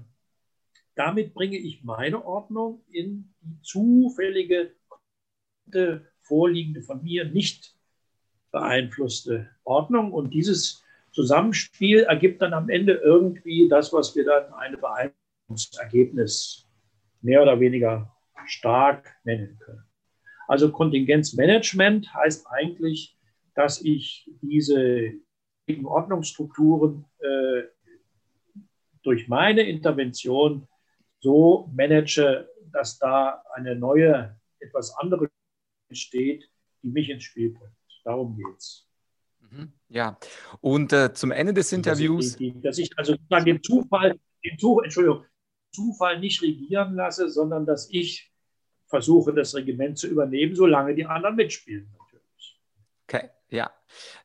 damit 0.95 1.33
bringe 1.33 1.57
ich 1.57 1.83
meine 1.83 2.23
Ordnung 2.25 2.83
in 2.91 3.33
die 3.41 3.61
zufällige, 3.61 4.71
vorliegende 6.21 6.81
von 6.81 7.03
mir 7.03 7.25
nicht 7.25 7.75
beeinflusste 8.51 9.49
Ordnung. 9.63 10.11
Und 10.13 10.33
dieses 10.33 10.83
Zusammenspiel 11.11 12.01
ergibt 12.01 12.41
dann 12.41 12.53
am 12.53 12.69
Ende 12.69 12.93
irgendwie 12.93 13.67
das, 13.67 13.91
was 13.93 14.15
wir 14.15 14.25
dann 14.25 14.53
eine 14.53 14.77
Beeinflussungsergebnis 14.77 16.67
mehr 17.21 17.41
oder 17.41 17.59
weniger 17.59 18.11
stark 18.45 19.15
nennen 19.23 19.57
können. 19.59 19.83
Also 20.47 20.71
Kontingenzmanagement 20.71 22.13
heißt 22.13 22.47
eigentlich, 22.47 23.17
dass 23.55 23.81
ich 23.81 24.29
diese 24.41 25.13
Ordnungsstrukturen 25.83 27.05
äh, 27.19 27.63
durch 29.03 29.27
meine 29.27 29.61
Intervention 29.61 30.67
so 31.23 31.69
manage, 31.73 32.49
dass 32.71 32.99
da 32.99 33.41
eine 33.53 33.75
neue, 33.75 34.37
etwas 34.59 34.95
andere 34.97 35.29
entsteht, 35.89 36.49
die 36.81 36.89
mich 36.89 37.09
ins 37.09 37.23
Spiel 37.23 37.51
bringt. 37.51 37.73
Darum 38.03 38.35
geht 38.35 38.57
es. 38.57 38.89
Mhm. 39.39 39.71
Ja, 39.87 40.17
und 40.59 40.91
äh, 40.91 41.13
zum 41.13 41.31
Ende 41.31 41.53
des 41.53 41.71
Interviews. 41.71 42.33
Dass 42.33 42.41
ich, 42.41 42.61
dass 42.61 42.77
ich 42.77 42.97
also 42.97 43.15
den 43.45 43.63
Zufall, 43.63 44.19
den 44.43 44.59
Zufall, 44.59 44.83
Entschuldigung, 44.83 45.25
Zufall 45.71 46.19
nicht 46.19 46.41
regieren 46.41 46.95
lasse, 46.95 47.29
sondern 47.29 47.65
dass 47.65 47.89
ich 47.89 48.31
versuche, 48.87 49.33
das 49.33 49.55
Regiment 49.55 49.97
zu 49.97 50.07
übernehmen, 50.07 50.55
solange 50.55 50.93
die 50.93 51.05
anderen 51.05 51.35
mitspielen. 51.35 51.89
Natürlich. 51.97 52.61
Okay, 53.07 53.29
ja. 53.49 53.71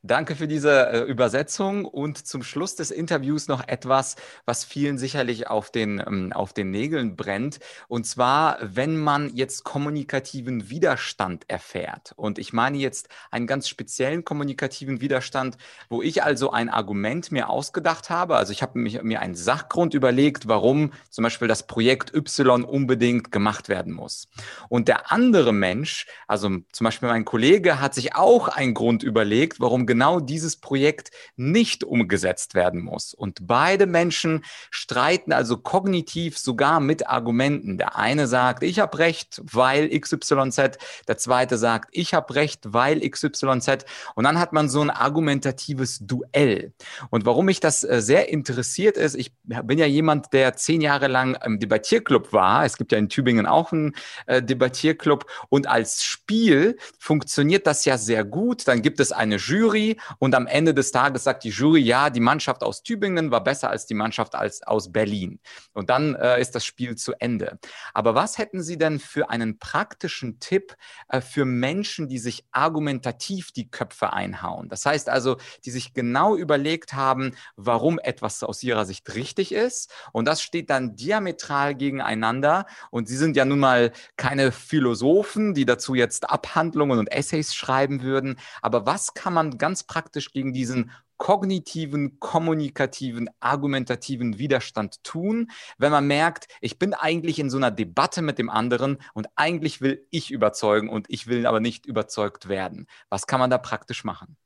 Danke 0.01 0.35
für 0.35 0.47
diese 0.47 0.87
äh, 0.89 0.99
Übersetzung 1.01 1.85
und 1.85 2.25
zum 2.25 2.43
Schluss 2.43 2.75
des 2.75 2.91
Interviews 2.91 3.47
noch 3.47 3.67
etwas, 3.67 4.15
was 4.45 4.63
vielen 4.63 4.97
sicherlich 4.97 5.47
auf 5.47 5.71
den, 5.71 5.99
ähm, 5.99 6.33
auf 6.33 6.53
den 6.53 6.71
Nägeln 6.71 7.15
brennt. 7.15 7.59
Und 7.87 8.05
zwar, 8.05 8.57
wenn 8.61 8.97
man 8.97 9.35
jetzt 9.35 9.63
kommunikativen 9.63 10.69
Widerstand 10.69 11.49
erfährt. 11.49 12.13
Und 12.15 12.39
ich 12.39 12.53
meine 12.53 12.77
jetzt 12.77 13.09
einen 13.31 13.47
ganz 13.47 13.67
speziellen 13.67 14.23
kommunikativen 14.23 15.01
Widerstand, 15.01 15.57
wo 15.89 16.01
ich 16.01 16.23
also 16.23 16.51
ein 16.51 16.69
Argument 16.69 17.31
mir 17.31 17.49
ausgedacht 17.49 18.09
habe. 18.09 18.35
Also 18.35 18.51
ich 18.53 18.61
habe 18.61 18.79
mir 18.79 19.19
einen 19.19 19.35
Sachgrund 19.35 19.93
überlegt, 19.93 20.47
warum 20.47 20.93
zum 21.09 21.23
Beispiel 21.23 21.47
das 21.47 21.67
Projekt 21.67 22.13
Y 22.13 22.63
unbedingt 22.63 23.31
gemacht 23.31 23.69
werden 23.69 23.93
muss. 23.93 24.27
Und 24.69 24.87
der 24.87 25.11
andere 25.11 25.53
Mensch, 25.53 26.07
also 26.27 26.49
zum 26.71 26.85
Beispiel 26.85 27.09
mein 27.09 27.25
Kollege, 27.25 27.79
hat 27.79 27.93
sich 27.93 28.15
auch 28.15 28.47
einen 28.47 28.73
Grund 28.73 29.03
überlegt, 29.03 29.58
warum 29.59 29.85
genau 29.85 30.19
dieses 30.19 30.55
Projekt 30.55 31.11
nicht 31.35 31.83
umgesetzt 31.83 32.55
werden 32.55 32.81
muss. 32.81 33.13
Und 33.13 33.45
beide 33.45 33.85
Menschen 33.85 34.43
streiten 34.71 35.31
also 35.31 35.57
kognitiv 35.57 36.37
sogar 36.37 36.79
mit 36.79 37.07
Argumenten. 37.07 37.77
Der 37.77 37.97
eine 37.97 38.27
sagt, 38.27 38.63
ich 38.63 38.79
habe 38.79 38.97
recht, 38.97 39.41
weil 39.43 39.89
XYZ. 39.89 40.77
Der 41.07 41.17
zweite 41.17 41.57
sagt, 41.57 41.89
ich 41.91 42.13
habe 42.13 42.33
recht, 42.35 42.73
weil 42.73 43.07
XYZ. 43.07 43.85
Und 44.15 44.23
dann 44.23 44.39
hat 44.39 44.53
man 44.53 44.69
so 44.69 44.81
ein 44.81 44.89
argumentatives 44.89 45.99
Duell. 46.01 46.73
Und 47.09 47.25
warum 47.25 47.45
mich 47.45 47.59
das 47.59 47.83
äh, 47.83 48.01
sehr 48.01 48.29
interessiert 48.29 48.97
ist, 48.97 49.15
ich 49.15 49.33
bin 49.43 49.77
ja 49.77 49.85
jemand, 49.85 50.33
der 50.33 50.55
zehn 50.55 50.81
Jahre 50.81 51.07
lang 51.07 51.37
im 51.45 51.59
Debattierclub 51.59 52.33
war. 52.33 52.65
Es 52.65 52.77
gibt 52.77 52.91
ja 52.91 52.97
in 52.97 53.09
Tübingen 53.09 53.45
auch 53.45 53.71
einen 53.71 53.95
äh, 54.25 54.41
Debattierclub. 54.41 55.25
Und 55.49 55.67
als 55.67 56.03
Spiel 56.03 56.77
funktioniert 56.97 57.67
das 57.67 57.85
ja 57.85 57.97
sehr 57.97 58.23
gut. 58.23 58.67
Dann 58.67 58.81
gibt 58.81 58.99
es 58.99 59.11
eine 59.11 59.37
Jury 59.49 59.99
und 60.19 60.35
am 60.35 60.47
Ende 60.47 60.73
des 60.73 60.91
Tages 60.91 61.23
sagt 61.23 61.43
die 61.43 61.49
Jury, 61.49 61.81
ja, 61.81 62.09
die 62.09 62.19
Mannschaft 62.19 62.63
aus 62.63 62.83
Tübingen 62.83 63.31
war 63.31 63.43
besser 63.43 63.69
als 63.69 63.85
die 63.85 63.93
Mannschaft 63.93 64.35
als, 64.35 64.61
aus 64.63 64.91
Berlin. 64.91 65.39
Und 65.73 65.89
dann 65.89 66.15
äh, 66.15 66.39
ist 66.39 66.55
das 66.55 66.65
Spiel 66.65 66.95
zu 66.95 67.13
Ende. 67.19 67.59
Aber 67.93 68.15
was 68.15 68.37
hätten 68.37 68.61
Sie 68.61 68.77
denn 68.77 68.99
für 68.99 69.29
einen 69.29 69.59
praktischen 69.59 70.39
Tipp 70.39 70.75
äh, 71.09 71.21
für 71.21 71.45
Menschen, 71.45 72.07
die 72.07 72.19
sich 72.19 72.45
argumentativ 72.51 73.51
die 73.51 73.69
Köpfe 73.69 74.13
einhauen? 74.13 74.69
Das 74.69 74.85
heißt 74.85 75.09
also, 75.09 75.37
die 75.65 75.71
sich 75.71 75.93
genau 75.93 76.35
überlegt 76.35 76.93
haben, 76.93 77.35
warum 77.55 77.99
etwas 77.99 78.43
aus 78.43 78.63
ihrer 78.63 78.85
Sicht 78.85 79.15
richtig 79.15 79.51
ist. 79.51 79.91
Und 80.11 80.25
das 80.25 80.41
steht 80.41 80.69
dann 80.69 80.95
diametral 80.95 81.75
gegeneinander. 81.75 82.65
Und 82.91 83.07
Sie 83.07 83.17
sind 83.17 83.35
ja 83.35 83.45
nun 83.45 83.59
mal 83.59 83.91
keine 84.17 84.51
Philosophen, 84.51 85.53
die 85.53 85.65
dazu 85.65 85.95
jetzt 85.95 86.29
Abhandlungen 86.29 86.99
und 86.99 87.11
Essays 87.11 87.53
schreiben 87.53 88.01
würden. 88.01 88.37
Aber 88.61 88.85
was 88.85 89.13
kann 89.13 89.33
man 89.39 89.57
ganz 89.57 89.83
praktisch 89.83 90.31
gegen 90.31 90.53
diesen 90.53 90.91
kognitiven, 91.17 92.19
kommunikativen, 92.19 93.29
argumentativen 93.39 94.39
Widerstand 94.39 95.03
tun, 95.03 95.51
wenn 95.77 95.91
man 95.91 96.07
merkt, 96.07 96.47
ich 96.61 96.79
bin 96.79 96.93
eigentlich 96.93 97.39
in 97.39 97.49
so 97.49 97.57
einer 97.57 97.71
Debatte 97.71 98.21
mit 98.21 98.37
dem 98.39 98.49
anderen 98.49 98.97
und 99.13 99.27
eigentlich 99.35 99.81
will 99.81 100.05
ich 100.11 100.31
überzeugen 100.31 100.89
und 100.89 101.09
ich 101.09 101.27
will 101.27 101.45
aber 101.45 101.59
nicht 101.59 101.85
überzeugt 101.85 102.47
werden. 102.47 102.87
Was 103.09 103.27
kann 103.27 103.39
man 103.39 103.49
da 103.49 103.57
praktisch 103.57 104.03
machen? 104.05 104.37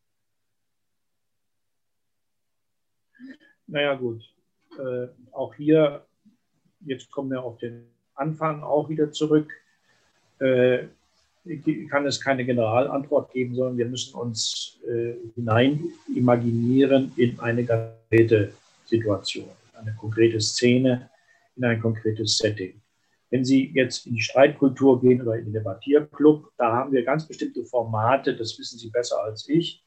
Naja 3.68 3.94
gut, 3.94 4.24
äh, 4.78 5.08
auch 5.32 5.54
hier, 5.54 6.06
jetzt 6.82 7.12
kommen 7.12 7.32
wir 7.32 7.44
auf 7.44 7.58
den 7.60 7.88
Anfang 8.16 8.64
auch 8.64 8.90
wieder 8.90 9.12
zurück. 9.12 9.54
Äh, 10.40 10.88
kann 11.90 12.06
es 12.06 12.22
keine 12.22 12.46
Generalantwort 12.46 13.34
geben, 13.34 13.56
sondern 13.56 13.78
wir 13.78 13.86
müssen 13.86 14.16
uns 14.16 14.80
äh, 14.88 15.14
hinein 15.36 15.84
imaginieren 16.16 17.12
in 17.18 17.40
eine 17.40 17.66
konkrete 17.66 18.54
Situation, 18.86 19.50
eine 19.74 19.94
konkrete 19.96 20.40
Szene, 20.40 21.10
in 21.56 21.66
ein 21.66 21.82
konkretes 21.82 22.38
Setting. 22.38 22.82
Wenn 23.30 23.44
Sie 23.44 23.72
jetzt 23.74 24.06
in 24.06 24.14
die 24.14 24.22
Streitkultur 24.22 25.02
gehen 25.02 25.22
oder 25.22 25.38
in 25.38 25.46
den 25.46 25.54
Debattierclub, 25.54 26.52
da 26.58 26.72
haben 26.72 26.94
wir 26.94 27.04
ganz 27.04 27.28
bestimmte 27.28 27.66
Formate, 27.66 28.36
das 28.36 28.58
wissen 28.60 28.78
Sie 28.78 28.90
besser 28.90 29.24
als 29.24 29.50
ich, 29.50 29.84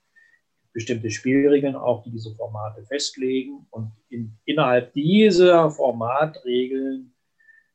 bestimmte 0.72 1.10
Spielregeln 1.10 1.76
auch, 1.76 2.02
die 2.02 2.10
diese 2.10 2.34
Formate 2.34 2.84
festlegen. 2.84 3.66
Und 3.70 3.92
in, 4.10 4.36
innerhalb 4.44 4.92
dieser 4.94 5.70
Formatregeln 5.70 7.14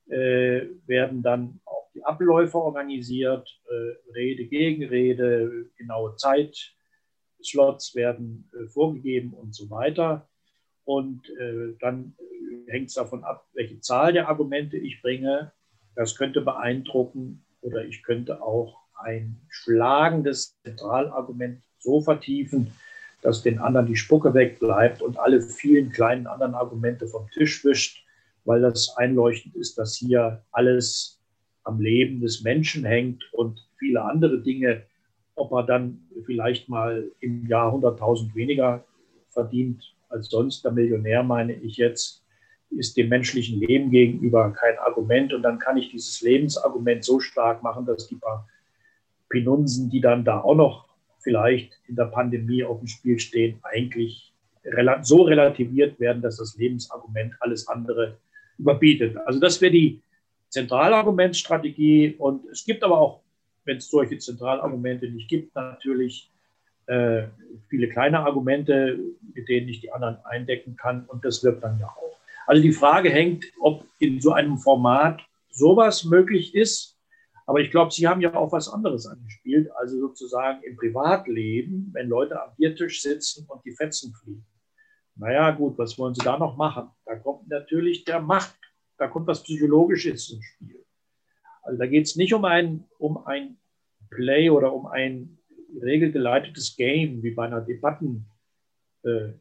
äh, 0.08 0.68
werden 0.86 1.24
dann 1.24 1.61
die 1.94 2.04
Abläufe 2.04 2.58
organisiert, 2.58 3.50
äh, 3.70 4.12
Rede, 4.14 4.46
Gegenrede, 4.46 5.70
genaue 5.78 6.16
Zeitslots 6.16 7.96
werden 7.96 8.50
äh, 8.54 8.68
vorgegeben 8.68 9.34
und 9.34 9.54
so 9.54 9.70
weiter. 9.70 10.30
Und 10.86 11.30
äh, 11.40 11.76
dann 11.80 12.16
hängt 12.68 12.90
es 12.90 12.96
davon 12.96 13.24
ab, 13.24 13.48
welche 13.54 13.80
Zahl 13.80 14.14
der 14.14 14.30
Argumente 14.30 14.78
ich 14.78 15.02
bringe. 15.02 15.52
Das 15.96 16.16
könnte 16.16 16.42
beeindrucken 16.42 17.46
oder 17.62 17.86
ich 17.86 18.04
könnte 18.04 18.42
auch 18.42 18.78
ein 18.96 19.42
schlagendes 19.50 20.58
Zentralargument 20.64 21.64
so 21.80 22.02
vertiefen, 22.02 22.72
dass 23.22 23.44
den 23.44 23.60
anderen 23.60 23.88
die 23.88 23.96
Spucke 23.96 24.34
wegbleibt 24.34 25.02
und 25.02 25.20
alle 25.20 25.42
vielen 25.42 25.92
kleinen 25.92 26.28
anderen 26.28 26.56
Argumente 26.56 27.08
vom 27.08 27.30
Tisch 27.32 27.64
wischt, 27.66 28.06
weil 28.46 28.62
das 28.62 28.96
einleuchtend 28.98 29.56
ist, 29.56 29.78
dass 29.78 29.96
hier 29.96 30.44
alles 30.52 31.21
am 31.72 31.80
Leben 31.80 32.22
des 32.22 32.44
Menschen 32.44 32.84
hängt 32.86 33.24
und 33.32 33.66
viele 33.78 34.04
andere 34.04 34.42
Dinge, 34.42 34.84
ob 35.36 35.52
er 35.54 35.64
dann 35.64 36.00
vielleicht 36.26 36.70
mal 36.70 37.10
im 37.22 37.48
Jahr 37.48 37.74
100.000 37.74 38.36
weniger 38.36 38.84
verdient 39.30 39.96
als 40.10 40.28
sonst, 40.28 40.66
der 40.66 40.72
Millionär 40.74 41.24
meine 41.24 41.54
ich 41.54 41.78
jetzt, 41.78 42.24
ist 42.70 42.98
dem 42.98 43.10
menschlichen 43.10 43.60
Leben 43.60 43.92
gegenüber 43.92 44.52
kein 44.52 44.78
Argument. 44.80 45.34
Und 45.34 45.44
dann 45.44 45.60
kann 45.60 45.78
ich 45.78 45.90
dieses 45.90 46.22
Lebensargument 46.22 47.04
so 47.04 47.20
stark 47.20 47.64
machen, 47.64 47.86
dass 47.86 48.08
die 48.08 48.16
paar 48.16 48.48
Pinunsen, 49.30 49.90
die 49.90 50.02
dann 50.02 50.26
da 50.26 50.42
auch 50.42 50.56
noch 50.56 50.90
vielleicht 51.20 51.80
in 51.88 51.96
der 51.96 52.06
Pandemie 52.06 52.64
auf 52.64 52.80
dem 52.80 52.88
Spiel 52.88 53.20
stehen, 53.20 53.60
eigentlich 53.64 54.34
so 55.02 55.24
relativiert 55.24 56.00
werden, 56.00 56.22
dass 56.22 56.38
das 56.38 56.58
Lebensargument 56.58 57.34
alles 57.40 57.68
andere 57.68 58.18
überbietet. 58.58 59.18
Also 59.26 59.40
das 59.40 59.60
wäre 59.62 59.72
die 59.72 60.02
Zentralargumentstrategie. 60.52 62.16
Und 62.18 62.46
es 62.52 62.64
gibt 62.64 62.84
aber 62.84 63.00
auch, 63.00 63.22
wenn 63.66 63.78
es 63.78 63.90
solche 63.90 64.18
Zentralargumente 64.20 65.10
nicht 65.10 65.30
gibt, 65.30 65.56
natürlich 65.56 66.30
äh, 66.86 67.24
viele 67.70 67.90
kleine 67.90 68.20
Argumente, 68.20 69.00
mit 69.34 69.48
denen 69.50 69.70
ich 69.70 69.82
die 69.82 69.92
anderen 69.92 70.18
eindecken 70.26 70.76
kann. 70.76 71.06
Und 71.06 71.26
das 71.26 71.44
wird 71.44 71.64
dann 71.64 71.80
ja 71.80 71.88
auch. 71.88 72.18
Also 72.46 72.62
die 72.62 72.74
Frage 72.74 73.10
hängt, 73.10 73.46
ob 73.60 73.86
in 74.00 74.20
so 74.20 74.34
einem 74.34 74.58
Format 74.58 75.22
sowas 75.50 76.04
möglich 76.04 76.54
ist. 76.54 76.98
Aber 77.46 77.60
ich 77.60 77.72
glaube, 77.72 77.92
Sie 77.92 78.08
haben 78.08 78.22
ja 78.22 78.34
auch 78.34 78.52
was 78.52 78.70
anderes 78.70 79.06
angespielt. 79.06 79.70
Also 79.76 80.00
sozusagen 80.00 80.64
im 80.64 80.76
Privatleben, 80.76 81.90
wenn 81.94 82.08
Leute 82.08 82.42
am 82.42 82.50
Biertisch 82.58 83.02
sitzen 83.02 83.46
und 83.48 83.64
die 83.66 83.72
Fetzen 83.72 84.14
fliegen. 84.14 84.46
Naja, 85.16 85.52
gut, 85.52 85.78
was 85.78 85.98
wollen 86.00 86.16
Sie 86.16 86.24
da 86.24 86.38
noch 86.38 86.58
machen? 86.58 86.90
Da 87.06 87.16
kommt 87.16 87.48
natürlich 87.48 88.06
der 88.06 88.22
Macht 88.22 88.61
da 89.02 89.08
kommt 89.08 89.26
was 89.26 89.42
Psychologisches 89.42 90.30
ins 90.30 90.46
Spiel. 90.46 90.86
Also 91.64 91.80
da 91.80 91.88
geht 91.88 92.06
es 92.06 92.16
nicht 92.16 92.36
um 92.36 92.46
ein, 92.46 92.86
um 93.00 93.26
ein 93.26 93.58
Play 94.12 94.52
oder 94.52 94.72
um 94.72 94.86
ein 94.86 95.40
regelgeleitetes 95.82 96.76
Game 96.76 97.24
wie 97.24 97.32
bei 97.32 97.46
einer 97.46 97.62
Debattenclub, 97.62 98.28
äh, 99.04 99.34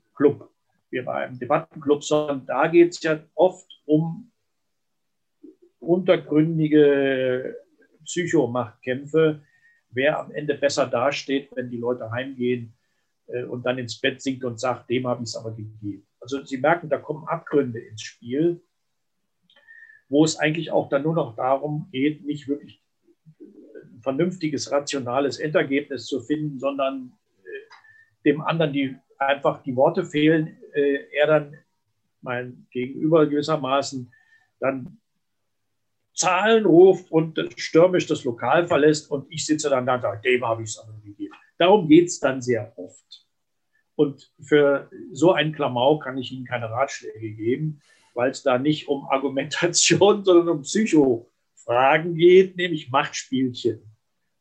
wie 0.90 1.02
bei 1.02 1.26
einem 1.26 1.38
Debattenclub, 1.38 2.02
sondern 2.02 2.46
da 2.46 2.68
geht 2.68 2.92
es 2.92 3.02
ja 3.02 3.20
oft 3.34 3.70
um 3.84 4.32
untergründige 5.78 7.54
Psychomachtkämpfe, 8.04 9.42
wer 9.90 10.20
am 10.20 10.30
Ende 10.30 10.54
besser 10.54 10.86
dasteht, 10.86 11.50
wenn 11.54 11.70
die 11.70 11.76
Leute 11.76 12.10
heimgehen 12.10 12.72
äh, 13.26 13.44
und 13.44 13.66
dann 13.66 13.76
ins 13.76 14.00
Bett 14.00 14.22
sinkt 14.22 14.42
und 14.44 14.58
sagt, 14.58 14.88
dem 14.88 15.06
habe 15.06 15.22
ich 15.22 15.28
es 15.28 15.36
aber 15.36 15.54
gegeben. 15.54 16.06
Also 16.18 16.42
Sie 16.46 16.56
merken, 16.56 16.88
da 16.88 16.96
kommen 16.96 17.28
Abgründe 17.28 17.80
ins 17.80 18.00
Spiel, 18.00 18.62
wo 20.10 20.24
es 20.24 20.36
eigentlich 20.36 20.70
auch 20.70 20.88
dann 20.90 21.04
nur 21.04 21.14
noch 21.14 21.36
darum 21.36 21.88
geht, 21.92 22.26
nicht 22.26 22.48
wirklich 22.48 22.82
ein 23.40 24.00
vernünftiges, 24.02 24.70
rationales 24.70 25.38
Endergebnis 25.38 26.06
zu 26.06 26.20
finden, 26.20 26.58
sondern 26.58 27.12
äh, 27.44 28.24
dem 28.24 28.42
anderen 28.42 28.72
die 28.72 28.96
einfach 29.18 29.62
die 29.62 29.76
Worte 29.76 30.04
fehlen, 30.04 30.58
äh, 30.74 31.06
er 31.12 31.26
dann 31.26 31.56
mein 32.20 32.66
Gegenüber 32.70 33.26
gewissermaßen 33.26 34.12
dann 34.58 34.98
Zahlen 36.12 36.66
ruft 36.66 37.10
und 37.10 37.38
stürmisch 37.56 38.06
das 38.06 38.24
Lokal 38.24 38.66
verlässt 38.66 39.10
und 39.10 39.26
ich 39.30 39.46
sitze 39.46 39.70
dann 39.70 39.86
da 39.86 39.94
und 39.94 40.02
sage, 40.02 40.20
dem 40.22 40.44
habe 40.44 40.62
ich 40.64 40.70
es 40.70 40.78
aber 40.78 40.92
gegeben. 41.02 41.32
Darum 41.56 41.88
geht 41.88 42.08
es 42.08 42.18
dann 42.18 42.42
sehr 42.42 42.76
oft. 42.76 43.26
Und 43.94 44.32
für 44.40 44.90
so 45.12 45.32
ein 45.32 45.52
Klamauk 45.52 46.02
kann 46.02 46.18
ich 46.18 46.32
Ihnen 46.32 46.44
keine 46.44 46.70
Ratschläge 46.70 47.32
geben, 47.32 47.80
weil 48.20 48.32
es 48.32 48.42
da 48.42 48.58
nicht 48.58 48.86
um 48.86 49.08
Argumentation, 49.08 50.22
sondern 50.26 50.50
um 50.50 50.60
Psychofragen 50.60 52.14
geht, 52.14 52.54
nämlich 52.54 52.90
Machtspielchen 52.90 53.80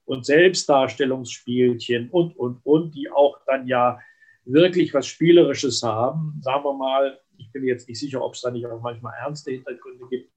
und 0.03 0.25
Selbstdarstellungsspielchen 0.25 2.09
und, 2.09 2.35
und, 2.35 2.59
und, 2.65 2.93
die 2.93 3.09
auch 3.09 3.39
dann 3.45 3.67
ja 3.67 4.01
wirklich 4.43 4.93
was 4.93 5.07
Spielerisches 5.07 5.81
haben. 5.81 6.41
Sagen 6.41 6.65
wir 6.65 6.73
mal, 6.73 7.21
ich 7.37 7.49
bin 7.53 7.63
jetzt 7.63 7.87
nicht 7.87 8.01
sicher, 8.01 8.21
ob 8.21 8.33
es 8.33 8.41
da 8.41 8.51
nicht 8.51 8.65
auch 8.65 8.81
manchmal 8.81 9.13
ernste 9.17 9.51
Hintergründe 9.51 10.07
gibt. 10.09 10.29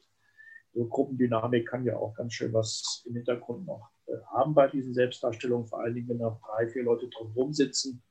So 0.73 0.87
Gruppendynamik 0.87 1.67
kann 1.67 1.85
ja 1.85 1.97
auch 1.97 2.15
ganz 2.15 2.35
schön 2.35 2.53
was 2.53 3.03
im 3.07 3.17
Hintergrund 3.17 3.67
noch 3.67 3.91
äh, 4.07 4.13
haben 4.27 4.55
bei 4.55 4.69
diesen 4.69 4.95
Selbstdarstellungen, 4.95 5.67
vor 5.67 5.81
allen 5.81 5.97
Dingen, 5.97 6.11
wenn 6.11 6.21
da 6.21 6.39
drei, 6.47 6.69
vier 6.69 6.85
Leute 6.85 7.09
drumherum 7.09 7.53
sitzen. 7.53 8.05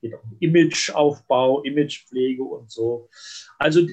Geht 0.00 0.14
auch 0.14 0.22
um 0.22 0.36
Imageaufbau, 0.40 1.62
Imagepflege 1.62 2.42
und 2.42 2.70
so. 2.70 3.08
Also 3.58 3.86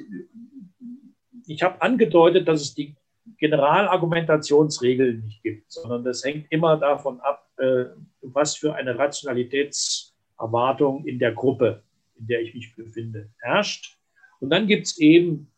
ich 1.48 1.63
habe 1.63 1.81
angedeutet, 1.81 2.48
dass 2.48 2.62
es 2.62 2.74
die 2.74 2.95
Generalargumentationsregeln 3.38 5.22
nicht 5.22 5.43
gibt, 5.43 5.72
sondern 5.72 6.03
das 6.03 6.24
hängt 6.24 6.51
immer 6.51 6.77
davon 6.77 7.19
ab, 7.22 7.50
äh, 7.57 7.86
was 8.22 8.55
für 8.55 8.75
eine 8.75 8.98
Rationalitätserwartung 8.98 11.05
in 11.05 11.19
der 11.19 11.33
Gruppe, 11.33 11.83
in 12.15 12.27
der 12.27 12.41
ich 12.41 12.53
mich 12.53 12.75
befinde, 12.75 13.29
herrscht. 13.39 13.98
Und 14.39 14.50
dann 14.50 14.67
gibt 14.67 14.88
es 14.88 14.98
eben 14.98 15.51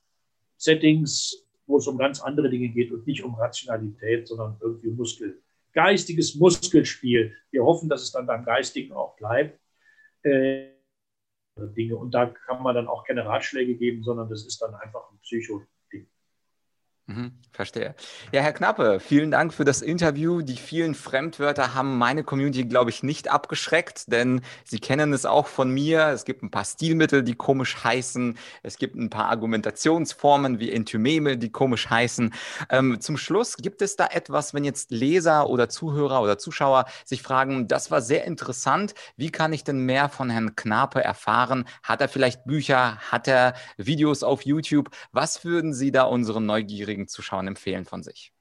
Settings, 0.57 1.45
wo 1.67 1.77
es 1.77 1.87
um 1.87 1.97
ganz 1.97 2.21
andere 2.21 2.49
Dinge 2.49 2.69
geht 2.69 2.91
und 2.91 3.05
nicht 3.07 3.23
um 3.23 3.35
Rationalität, 3.35 4.27
sondern 4.27 4.57
irgendwie 4.61 4.89
Muskel, 4.89 5.41
geistiges 5.73 6.35
Muskelspiel. 6.35 7.33
Wir 7.51 7.63
hoffen, 7.63 7.89
dass 7.89 8.03
es 8.03 8.11
dann 8.11 8.27
beim 8.27 8.45
Geistigen 8.45 8.93
auch 8.93 9.15
bleibt. 9.17 9.59
Äh, 10.25 10.71
Dinge. 11.57 11.95
Und 11.95 12.11
da 12.11 12.25
kann 12.25 12.61
man 12.63 12.75
dann 12.75 12.87
auch 12.87 13.05
keine 13.05 13.25
Ratschläge 13.25 13.75
geben, 13.75 14.03
sondern 14.03 14.29
das 14.29 14.45
ist 14.45 14.61
dann 14.61 14.75
einfach 14.75 15.09
ein 15.11 15.19
Psycho, 15.19 15.63
Mhm, 17.07 17.33
verstehe. 17.51 17.93
Ja, 18.31 18.41
Herr 18.41 18.53
Knappe, 18.53 18.99
vielen 18.99 19.29
Dank 19.29 19.53
für 19.53 19.63
das 19.63 19.83
Interview. 19.83 20.41
Die 20.41 20.55
vielen 20.55 20.95
Fremdwörter 20.95 21.75
haben 21.75 21.99
meine 21.99 22.23
Community, 22.23 22.63
glaube 22.63 22.89
ich, 22.89 23.03
nicht 23.03 23.29
abgeschreckt, 23.29 24.11
denn 24.11 24.41
Sie 24.63 24.79
kennen 24.79 25.13
es 25.13 25.27
auch 25.27 25.45
von 25.45 25.69
mir. 25.69 26.07
Es 26.07 26.25
gibt 26.25 26.41
ein 26.41 26.49
paar 26.49 26.65
Stilmittel, 26.65 27.21
die 27.21 27.35
komisch 27.35 27.83
heißen. 27.83 28.39
Es 28.63 28.79
gibt 28.79 28.95
ein 28.95 29.11
paar 29.11 29.29
Argumentationsformen 29.29 30.59
wie 30.59 30.71
Entymeme, 30.71 31.37
die 31.37 31.51
komisch 31.51 31.91
heißen. 31.91 32.33
Ähm, 32.71 32.99
zum 32.99 33.17
Schluss, 33.17 33.57
gibt 33.57 33.83
es 33.83 33.95
da 33.97 34.07
etwas, 34.07 34.55
wenn 34.55 34.63
jetzt 34.63 34.89
Leser 34.89 35.47
oder 35.47 35.69
Zuhörer 35.69 36.23
oder 36.23 36.39
Zuschauer 36.39 36.85
sich 37.03 37.21
fragen, 37.21 37.67
das 37.67 37.91
war 37.91 38.01
sehr 38.01 38.25
interessant, 38.25 38.95
wie 39.15 39.29
kann 39.29 39.53
ich 39.53 39.63
denn 39.63 39.81
mehr 39.81 40.09
von 40.09 40.31
Herrn 40.31 40.55
Knappe 40.55 41.03
erfahren? 41.03 41.65
Hat 41.83 42.01
er 42.01 42.09
vielleicht 42.09 42.45
Bücher? 42.45 42.97
Hat 43.11 43.27
er 43.27 43.53
Videos 43.77 44.23
auf 44.23 44.41
YouTube? 44.41 44.89
Was 45.11 45.45
würden 45.45 45.71
Sie 45.71 45.91
da 45.91 46.03
unseren 46.03 46.47
Neugierigen 46.47 46.94
neugierigen 46.95 47.07
Zuschauern 47.07 47.47
empfehlen 47.47 47.85
von 47.85 48.03
sich? 48.03 48.33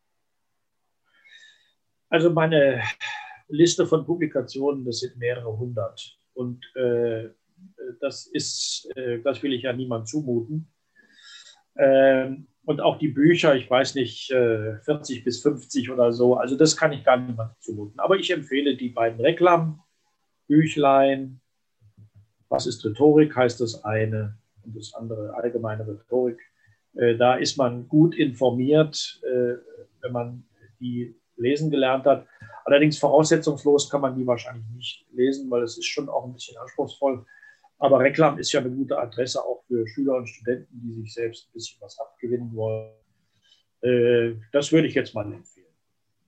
Also 2.09 2.31
meine 2.31 2.83
Liste 3.49 3.87
von 3.87 4.07
Publikationen, 4.07 4.85
das 4.85 5.01
sind 5.01 5.17
mehrere 5.17 5.59
hundert. 5.59 6.17
Und 6.35 6.65
äh, 6.77 7.31
das 8.01 8.27
ist, 8.27 8.89
äh, 8.97 9.21
das 9.23 9.43
will 9.43 9.53
ich 9.53 9.63
ja 9.63 9.73
niemand 9.73 10.07
zumuten. 10.09 10.73
Ähm, 11.77 12.47
und 12.65 12.81
auch 12.81 12.99
die 12.99 13.09
Bücher, 13.09 13.57
ich 13.57 13.69
weiß 13.69 13.97
nicht, 13.97 14.31
äh, 14.31 14.79
40 14.81 15.25
bis 15.25 15.43
50 15.43 15.91
oder 15.91 16.13
so, 16.13 16.37
also 16.37 16.57
das 16.57 16.77
kann 16.77 16.93
ich 16.93 17.03
gar 17.05 17.17
niemandem 17.19 17.57
zumuten. 17.61 17.99
Aber 18.01 18.17
ich 18.17 18.31
empfehle 18.31 18.77
die 18.77 18.91
beiden 18.91 19.21
Reklam-Büchlein. 19.21 21.41
Was 22.49 22.67
ist 22.67 22.85
Rhetorik, 22.85 23.35
heißt 23.37 23.61
das 23.61 23.85
eine, 23.85 24.39
und 24.63 24.77
das 24.77 24.95
andere 24.95 25.35
allgemeine 25.35 25.87
Rhetorik. 25.87 26.41
Äh, 26.97 27.17
da 27.17 27.37
ist 27.37 27.57
man 27.57 27.89
gut 27.89 28.15
informiert, 28.15 29.21
äh, 29.25 29.55
wenn 30.03 30.13
man 30.13 30.45
die 30.81 31.15
lesen 31.37 31.71
gelernt 31.71 32.07
hat. 32.07 32.27
Allerdings 32.65 32.99
voraussetzungslos 32.99 33.91
kann 33.91 34.01
man 34.01 34.17
die 34.17 34.27
wahrscheinlich 34.27 34.67
nicht 34.75 35.07
lesen, 35.13 35.51
weil 35.51 35.63
es 35.63 35.77
ist 35.77 35.87
schon 35.87 36.09
auch 36.09 36.25
ein 36.25 36.33
bisschen 36.33 36.57
anspruchsvoll. 36.57 37.25
Aber 37.79 38.01
Reklam 38.01 38.39
ist 38.39 38.53
ja 38.53 38.61
eine 38.61 38.71
gute 38.71 38.99
Adresse 38.99 39.45
auch 39.45 39.63
für 39.67 39.87
Schüler 39.87 40.17
und 40.17 40.29
Studenten, 40.29 40.81
die 40.81 40.93
sich 41.03 41.13
selbst 41.13 41.49
ein 41.49 41.53
bisschen 41.53 41.81
was 41.81 41.99
abgewinnen 41.99 42.55
wollen. 42.55 42.93
Äh, 43.83 44.37
das 44.53 44.73
würde 44.73 44.89
ich 44.89 44.95
jetzt 44.95 45.15
mal 45.15 45.25
empfehlen. 45.25 45.54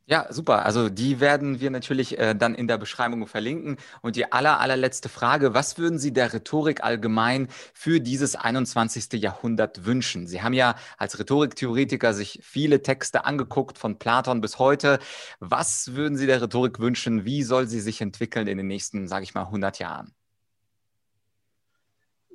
Ja, 0.09 0.33
super. 0.33 0.64
Also 0.64 0.88
die 0.88 1.19
werden 1.19 1.61
wir 1.61 1.71
natürlich 1.71 2.16
äh, 2.16 2.35
dann 2.37 2.55
in 2.55 2.69
der 2.69 2.79
Beschreibung 2.79 3.27
verlinken. 3.27 3.77
Und 4.03 4.14
die 4.14 4.31
aller, 4.31 4.61
allerletzte 4.61 5.09
Frage, 5.09 5.53
was 5.53 5.79
würden 5.79 5.99
Sie 5.99 6.12
der 6.12 6.33
Rhetorik 6.33 6.85
allgemein 6.85 7.49
für 7.75 8.01
dieses 8.01 8.37
21. 8.37 9.21
Jahrhundert 9.21 9.85
wünschen? 9.85 10.29
Sie 10.29 10.42
haben 10.42 10.53
ja 10.53 10.77
als 10.97 11.19
Rhetoriktheoretiker 11.19 12.14
sich 12.14 12.38
viele 12.45 12.83
Texte 12.83 13.25
angeguckt, 13.25 13.79
von 13.79 13.99
Platon 13.99 14.40
bis 14.40 14.61
heute. 14.61 15.01
Was 15.40 15.97
würden 15.97 16.16
Sie 16.16 16.29
der 16.29 16.40
Rhetorik 16.40 16.79
wünschen? 16.79 17.25
Wie 17.25 17.42
soll 17.42 17.66
sie 17.66 17.81
sich 17.81 18.01
entwickeln 18.01 18.47
in 18.47 18.59
den 18.59 18.69
nächsten, 18.69 19.09
sage 19.09 19.25
ich 19.25 19.35
mal, 19.35 19.47
100 19.47 19.81
Jahren? 19.81 20.14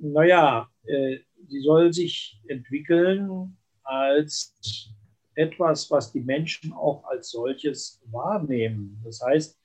Naja, 0.02 0.68
äh, 0.84 1.20
sie 1.48 1.62
soll 1.62 1.94
sich 1.94 2.42
entwickeln 2.50 3.58
als 3.84 4.58
etwas, 5.42 5.90
was 5.90 6.12
die 6.12 6.22
Menschen 6.22 6.72
auch 6.74 7.04
als 7.06 7.32
solches 7.32 8.02
wahrnehmen. 8.12 9.02
Das 9.04 9.22
heißt, 9.22 9.60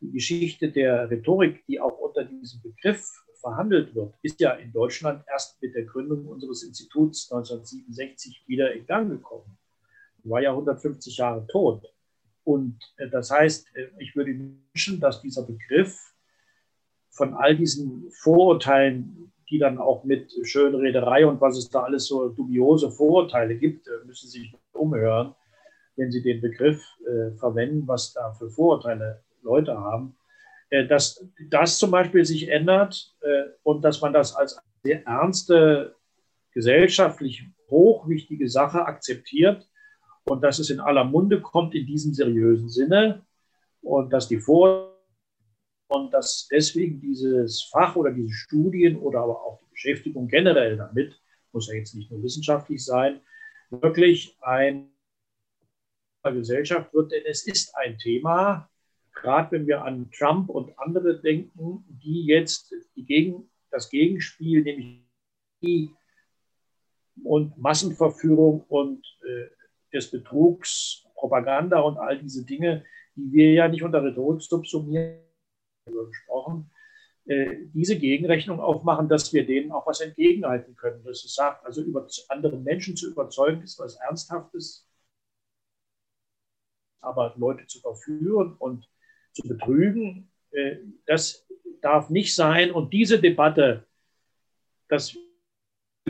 die 0.00 0.10
Geschichte 0.10 0.70
der 0.70 1.08
Rhetorik, 1.10 1.64
die 1.66 1.80
auch 1.80 1.96
unter 1.98 2.24
diesem 2.24 2.60
Begriff 2.62 3.08
verhandelt 3.40 3.94
wird, 3.94 4.14
ist 4.22 4.40
ja 4.40 4.52
in 4.52 4.72
Deutschland 4.72 5.24
erst 5.30 5.60
mit 5.62 5.74
der 5.74 5.84
Gründung 5.84 6.26
unseres 6.26 6.62
Instituts 6.62 7.30
1967 7.30 8.44
wieder 8.46 8.72
in 8.72 8.86
Gang 8.86 9.10
gekommen. 9.10 9.58
War 10.24 10.40
ja 10.40 10.50
150 10.50 11.16
Jahre 11.16 11.46
tot. 11.46 11.92
Und 12.44 12.78
äh, 12.96 13.08
das 13.08 13.30
heißt, 13.30 13.76
äh, 13.76 13.88
ich 13.98 14.16
würde 14.16 14.32
wünschen, 14.32 15.00
dass 15.00 15.22
dieser 15.22 15.42
Begriff 15.42 16.14
von 17.10 17.34
all 17.34 17.56
diesen 17.56 18.10
Vorurteilen, 18.10 19.32
die 19.50 19.58
dann 19.58 19.78
auch 19.78 20.04
mit 20.04 20.32
Schönrederei 20.44 21.26
und 21.26 21.40
was 21.40 21.58
es 21.58 21.68
da 21.68 21.82
alles 21.82 22.06
so 22.06 22.28
dubiose 22.28 22.90
Vorurteile 22.90 23.54
gibt, 23.56 23.86
äh, 23.86 24.06
müssen 24.06 24.28
sich 24.28 24.54
umhören, 24.82 25.34
wenn 25.96 26.10
Sie 26.10 26.22
den 26.22 26.40
Begriff 26.40 26.82
äh, 27.06 27.36
verwenden, 27.38 27.86
was 27.86 28.12
da 28.12 28.32
für 28.32 28.50
Vorurteile 28.50 29.22
Leute 29.42 29.76
haben, 29.78 30.16
äh, 30.70 30.86
dass 30.86 31.24
das 31.50 31.78
zum 31.78 31.90
Beispiel 31.90 32.24
sich 32.24 32.48
ändert 32.48 33.14
äh, 33.20 33.44
und 33.62 33.82
dass 33.82 34.00
man 34.00 34.12
das 34.12 34.34
als 34.34 34.58
sehr 34.82 35.06
ernste, 35.06 35.94
gesellschaftlich 36.52 37.44
hochwichtige 37.70 38.48
Sache 38.48 38.84
akzeptiert 38.84 39.66
und 40.24 40.42
dass 40.42 40.58
es 40.58 40.70
in 40.70 40.80
aller 40.80 41.04
Munde 41.04 41.40
kommt 41.40 41.74
in 41.74 41.86
diesem 41.86 42.12
seriösen 42.12 42.68
Sinne 42.68 43.24
und 43.80 44.12
dass 44.12 44.28
die 44.28 44.38
Vor 44.38 44.92
und 45.88 46.10
dass 46.12 46.48
deswegen 46.50 47.00
dieses 47.00 47.64
Fach 47.64 47.96
oder 47.96 48.12
diese 48.12 48.32
Studien 48.32 48.96
oder 48.98 49.20
aber 49.20 49.42
auch 49.42 49.58
die 49.60 49.70
Beschäftigung 49.70 50.28
generell 50.28 50.76
damit, 50.76 51.20
muss 51.52 51.68
ja 51.68 51.74
jetzt 51.74 51.94
nicht 51.94 52.10
nur 52.10 52.22
wissenschaftlich 52.22 52.84
sein, 52.84 53.20
wirklich 53.72 54.36
ein 54.40 54.92
Gesellschaft 56.24 56.92
wird, 56.94 57.12
denn 57.12 57.24
es 57.26 57.46
ist 57.46 57.74
ein 57.76 57.98
Thema, 57.98 58.70
gerade 59.12 59.52
wenn 59.52 59.66
wir 59.66 59.84
an 59.84 60.10
Trump 60.10 60.48
und 60.50 60.78
andere 60.78 61.20
denken, 61.20 61.84
die 61.88 62.26
jetzt 62.26 62.74
die 62.94 63.04
Gegen, 63.04 63.50
das 63.70 63.90
Gegenspiel, 63.90 64.62
nämlich 64.62 65.02
die 65.62 65.90
und 67.24 67.56
Massenverführung 67.58 68.64
und 68.68 69.04
äh, 69.22 69.48
des 69.92 70.10
Betrugs, 70.10 71.04
Propaganda 71.14 71.80
und 71.80 71.98
all 71.98 72.18
diese 72.18 72.44
Dinge, 72.44 72.84
die 73.14 73.32
wir 73.32 73.52
ja 73.52 73.68
nicht 73.68 73.82
unter 73.82 74.02
Rhetorik 74.02 74.42
subsumieren, 74.42 75.18
gesprochen, 75.84 76.70
äh, 76.70 76.81
diese 77.24 77.98
Gegenrechnung 77.98 78.58
aufmachen, 78.58 79.08
dass 79.08 79.32
wir 79.32 79.46
denen 79.46 79.70
auch 79.70 79.86
was 79.86 80.00
entgegenhalten 80.00 80.74
können. 80.74 81.04
Das 81.04 81.24
ist 81.24 81.36
sagt, 81.36 81.64
also 81.64 81.80
über 81.80 82.06
andere 82.28 82.56
Menschen 82.56 82.96
zu 82.96 83.10
überzeugen, 83.10 83.62
ist 83.62 83.78
was 83.78 83.94
Ernsthaftes. 83.96 84.88
Aber 87.00 87.34
Leute 87.36 87.66
zu 87.66 87.80
verführen 87.80 88.56
und 88.58 88.88
zu 89.32 89.46
betrügen, 89.46 90.30
äh, 90.50 90.78
das 91.06 91.46
darf 91.80 92.10
nicht 92.10 92.34
sein. 92.34 92.70
Und 92.70 92.92
diese 92.92 93.20
Debatte, 93.20 93.86
das 94.88 95.16